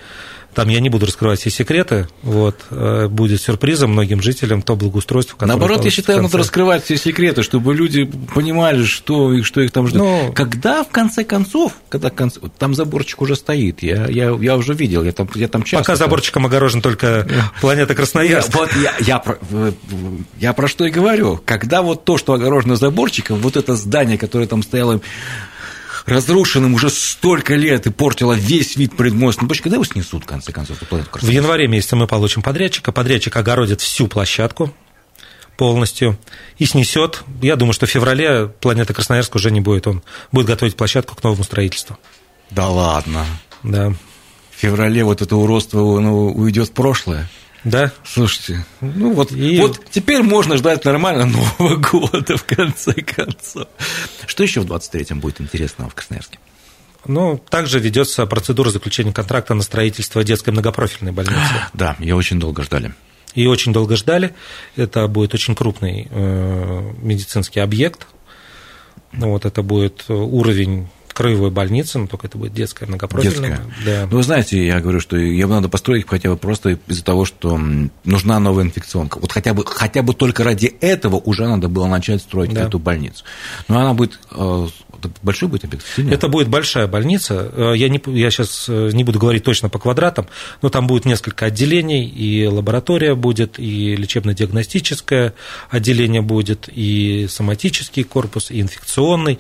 там 0.57 0.69
я 0.69 0.79
не 0.79 0.89
буду 0.89 1.05
раскрывать 1.05 1.39
все 1.39 1.51
секреты, 1.51 2.07
вот, 2.23 2.55
э, 2.71 3.07
будет 3.09 3.39
сюрпризом 3.39 3.91
многим 3.91 4.23
жителям 4.23 4.63
то 4.63 4.75
благоустройство, 4.75 5.35
которое 5.35 5.49
Наоборот, 5.49 5.85
я 5.85 5.91
считаю, 5.91 6.23
надо 6.23 6.39
раскрывать 6.39 6.83
все 6.83 6.97
секреты, 6.97 7.43
чтобы 7.43 7.75
люди 7.75 8.09
понимали, 8.33 8.83
что, 8.83 9.43
что 9.43 9.61
их 9.61 9.71
там 9.71 9.87
ждет. 9.87 10.01
Но... 10.01 10.31
Когда, 10.31 10.83
в 10.83 10.89
конце 10.89 11.23
концов, 11.23 11.73
когда 11.89 12.09
конце, 12.09 12.39
там 12.57 12.73
заборчик 12.73 13.21
уже 13.21 13.35
стоит, 13.35 13.83
я, 13.83 14.07
я, 14.07 14.31
я 14.31 14.57
уже 14.57 14.73
видел, 14.73 15.03
я 15.03 15.11
там, 15.11 15.29
я 15.35 15.47
там 15.47 15.61
часто... 15.61 15.83
Пока 15.83 15.95
заборчиком 15.95 16.47
огорожен 16.47 16.81
только 16.81 17.27
планета 17.61 17.93
Красноярск. 17.95 18.55
Вот 18.55 18.71
я, 18.81 18.95
я, 19.01 19.21
я 20.39 20.53
про 20.53 20.67
что 20.67 20.85
и 20.85 20.89
говорю. 20.89 21.39
Когда 21.45 21.83
вот 21.83 22.03
то, 22.03 22.17
что 22.17 22.33
огорожено 22.33 22.77
заборчиком, 22.77 22.96
вот 23.35 23.57
это 23.57 23.75
здание, 23.75 24.17
которое 24.17 24.47
там 24.47 24.63
стояло 24.63 25.01
разрушенным 26.05 26.73
уже 26.73 26.89
столько 26.89 27.55
лет 27.55 27.85
и 27.85 27.91
портила 27.91 28.33
весь 28.33 28.77
вид 28.77 28.95
предмостной 28.95 29.47
площади. 29.47 29.63
Когда 29.63 29.75
его 29.75 29.85
снесут, 29.85 30.23
в 30.23 30.25
конце 30.25 30.51
концов, 30.51 30.79
планету 30.79 31.09
В 31.21 31.29
январе 31.29 31.67
месяце 31.67 31.95
мы 31.95 32.07
получим 32.07 32.41
подрядчика. 32.41 32.91
Подрядчик 32.91 33.35
огородит 33.35 33.81
всю 33.81 34.07
площадку 34.07 34.73
полностью 35.57 36.17
и 36.57 36.65
снесет. 36.65 37.23
Я 37.41 37.55
думаю, 37.55 37.73
что 37.73 37.87
в 37.87 37.89
феврале 37.89 38.47
планета 38.47 38.93
Красноярск 38.93 39.35
уже 39.35 39.51
не 39.51 39.59
будет. 39.59 39.87
Он 39.87 40.01
будет 40.31 40.45
готовить 40.45 40.77
площадку 40.77 41.15
к 41.15 41.23
новому 41.23 41.43
строительству. 41.43 41.97
Да 42.51 42.69
ладно. 42.69 43.25
Да. 43.63 43.89
В 44.51 44.59
феврале 44.59 45.03
вот 45.03 45.21
это 45.21 45.35
уродство 45.35 45.99
ну, 45.99 46.27
уйдет 46.27 46.69
в 46.69 46.71
прошлое. 46.71 47.27
Да. 47.67 47.91
Слушайте, 48.05 48.65
ну 48.79 49.13
вот, 49.13 49.31
и... 49.31 49.59
вот 49.59 49.83
теперь 49.91 50.23
можно 50.23 50.55
ждать 50.55 50.85
нормально 50.85 51.25
Нового 51.59 51.75
года, 51.75 52.37
в 52.37 52.43
конце 52.45 52.93
концов. 52.93 53.67
Что 54.25 54.43
еще 54.43 54.61
в 54.61 54.65
23-м 54.65 55.19
будет 55.19 55.41
интересного 55.41 55.89
в 55.89 55.95
Красноярске? 55.95 56.39
Ну, 57.05 57.37
также 57.37 57.79
ведется 57.79 58.25
процедура 58.25 58.69
заключения 58.69 59.13
контракта 59.13 59.53
на 59.53 59.63
строительство 59.63 60.23
детской 60.23 60.51
многопрофильной 60.51 61.11
больницы. 61.11 61.53
Да, 61.73 61.95
ее 61.99 62.15
очень 62.15 62.39
долго 62.39 62.63
ждали. 62.63 62.93
И 63.33 63.45
очень 63.45 63.73
долго 63.73 63.95
ждали. 63.95 64.33
Это 64.75 65.07
будет 65.07 65.33
очень 65.33 65.53
крупный 65.53 66.07
э, 66.09 66.91
медицинский 67.01 67.59
объект. 67.59 68.07
Ну, 69.11 69.31
вот 69.31 69.45
это 69.45 69.61
будет 69.61 70.05
уровень 70.09 70.87
краевой 71.17 71.49
больницы, 71.49 71.97
но 71.97 72.05
только 72.05 72.27
это 72.27 72.37
будет 72.37 72.53
детская 72.53 72.85
многопрофильная. 72.85 73.57
Детская. 73.57 73.85
Да. 73.85 74.07
Ну, 74.11 74.17
вы 74.17 74.23
знаете, 74.23 74.63
я 74.63 74.79
говорю, 74.79 74.99
что 74.99 75.17
ее 75.17 75.47
надо 75.47 75.67
построить 75.67 76.05
хотя 76.07 76.29
бы 76.29 76.37
просто 76.37 76.77
из-за 76.87 77.03
того, 77.03 77.25
что 77.25 77.59
нужна 78.03 78.39
новая 78.39 78.65
инфекционка. 78.65 79.17
Вот 79.17 79.31
хотя 79.31 79.55
бы, 79.55 79.65
хотя 79.65 80.03
бы 80.03 80.13
только 80.13 80.43
ради 80.43 80.67
этого 80.79 81.15
уже 81.15 81.47
надо 81.47 81.69
было 81.69 81.87
начать 81.87 82.21
строить 82.21 82.53
да. 82.53 82.65
эту 82.65 82.77
больницу. 82.77 83.23
Но 83.67 83.79
она 83.79 83.95
будет 83.95 84.19
э, 84.29 84.67
большой 85.23 85.49
будет 85.49 85.63
объект? 85.63 85.83
Сильный? 85.95 86.13
Это 86.13 86.27
будет 86.27 86.49
большая 86.49 86.85
больница. 86.85 87.51
Э, 87.51 87.73
я, 87.75 87.89
не, 87.89 87.99
я 88.13 88.29
сейчас 88.29 88.67
э, 88.69 88.91
не 88.93 89.03
буду 89.03 89.17
говорить 89.17 89.43
точно 89.43 89.69
по 89.69 89.79
квадратам, 89.79 90.27
но 90.61 90.69
там 90.69 90.85
будет 90.85 91.05
несколько 91.05 91.47
отделений, 91.47 92.05
и 92.05 92.45
лаборатория 92.45 93.15
будет, 93.15 93.57
и 93.57 93.95
лечебно-диагностическое 93.95 95.33
отделение 95.71 96.21
будет, 96.21 96.69
и 96.71 97.25
соматический 97.27 98.03
корпус, 98.03 98.51
и 98.51 98.61
инфекционный. 98.61 99.39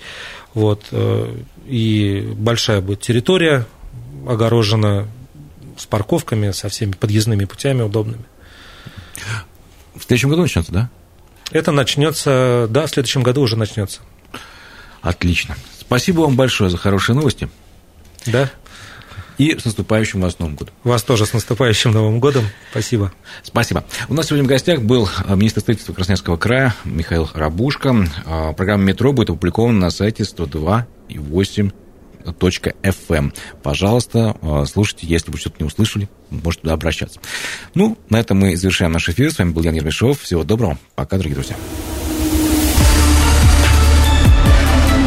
Вот 0.55 0.85
и 1.67 2.33
большая 2.35 2.81
будет 2.81 3.01
территория 3.01 3.65
огорожена 4.27 5.07
с 5.77 5.85
парковками, 5.85 6.51
со 6.51 6.69
всеми 6.69 6.93
подъездными 6.93 7.45
путями 7.45 7.81
удобными. 7.81 8.23
В 9.95 10.03
следующем 10.03 10.29
году 10.29 10.43
начнется, 10.43 10.71
да? 10.71 10.89
Это 11.51 11.71
начнется, 11.71 12.67
да, 12.69 12.85
в 12.85 12.89
следующем 12.89 13.23
году 13.23 13.41
уже 13.41 13.57
начнется. 13.57 14.01
Отлично. 15.01 15.55
Спасибо 15.79 16.21
вам 16.21 16.35
большое 16.35 16.69
за 16.69 16.77
хорошие 16.77 17.15
новости. 17.15 17.49
Да. 18.25 18.49
И 19.37 19.57
с 19.57 19.65
наступающим 19.65 20.21
вас 20.21 20.39
Новым 20.39 20.55
годом. 20.55 20.73
Вас 20.83 21.03
тоже 21.03 21.25
с 21.25 21.33
наступающим 21.33 21.91
Новым 21.91 22.19
годом. 22.19 22.43
Спасибо. 22.71 23.13
Спасибо. 23.43 23.83
У 24.09 24.13
нас 24.13 24.27
сегодня 24.27 24.45
в 24.45 24.47
гостях 24.47 24.81
был 24.81 25.07
министр 25.27 25.61
строительства 25.61 25.93
Красноярского 25.93 26.37
края 26.37 26.73
Михаил 26.85 27.29
Рабушка. 27.33 27.95
А, 28.25 28.53
программа 28.53 28.83
«Метро» 28.83 29.13
будет 29.13 29.29
опубликована 29.29 29.79
на 29.79 29.89
сайте 29.91 30.23
102.8 30.23 31.71
FM. 32.25 33.15
Эм. 33.15 33.33
Пожалуйста, 33.61 34.35
а, 34.41 34.65
слушайте, 34.65 35.05
если 35.07 35.31
вы 35.31 35.37
что-то 35.37 35.57
не 35.59 35.67
услышали, 35.67 36.09
можете 36.29 36.63
туда 36.63 36.73
обращаться. 36.73 37.19
Ну, 37.75 37.97
на 38.09 38.19
этом 38.19 38.39
мы 38.39 38.55
завершаем 38.55 38.91
наш 38.91 39.07
эфир. 39.09 39.31
С 39.31 39.37
вами 39.37 39.51
был 39.51 39.61
Ян 39.61 39.75
Ермешов. 39.75 40.21
Всего 40.21 40.43
доброго. 40.43 40.77
Пока, 40.95 41.17
дорогие 41.17 41.35
друзья. 41.35 41.55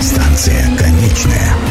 Станция 0.01 0.77
конечная. 0.79 1.70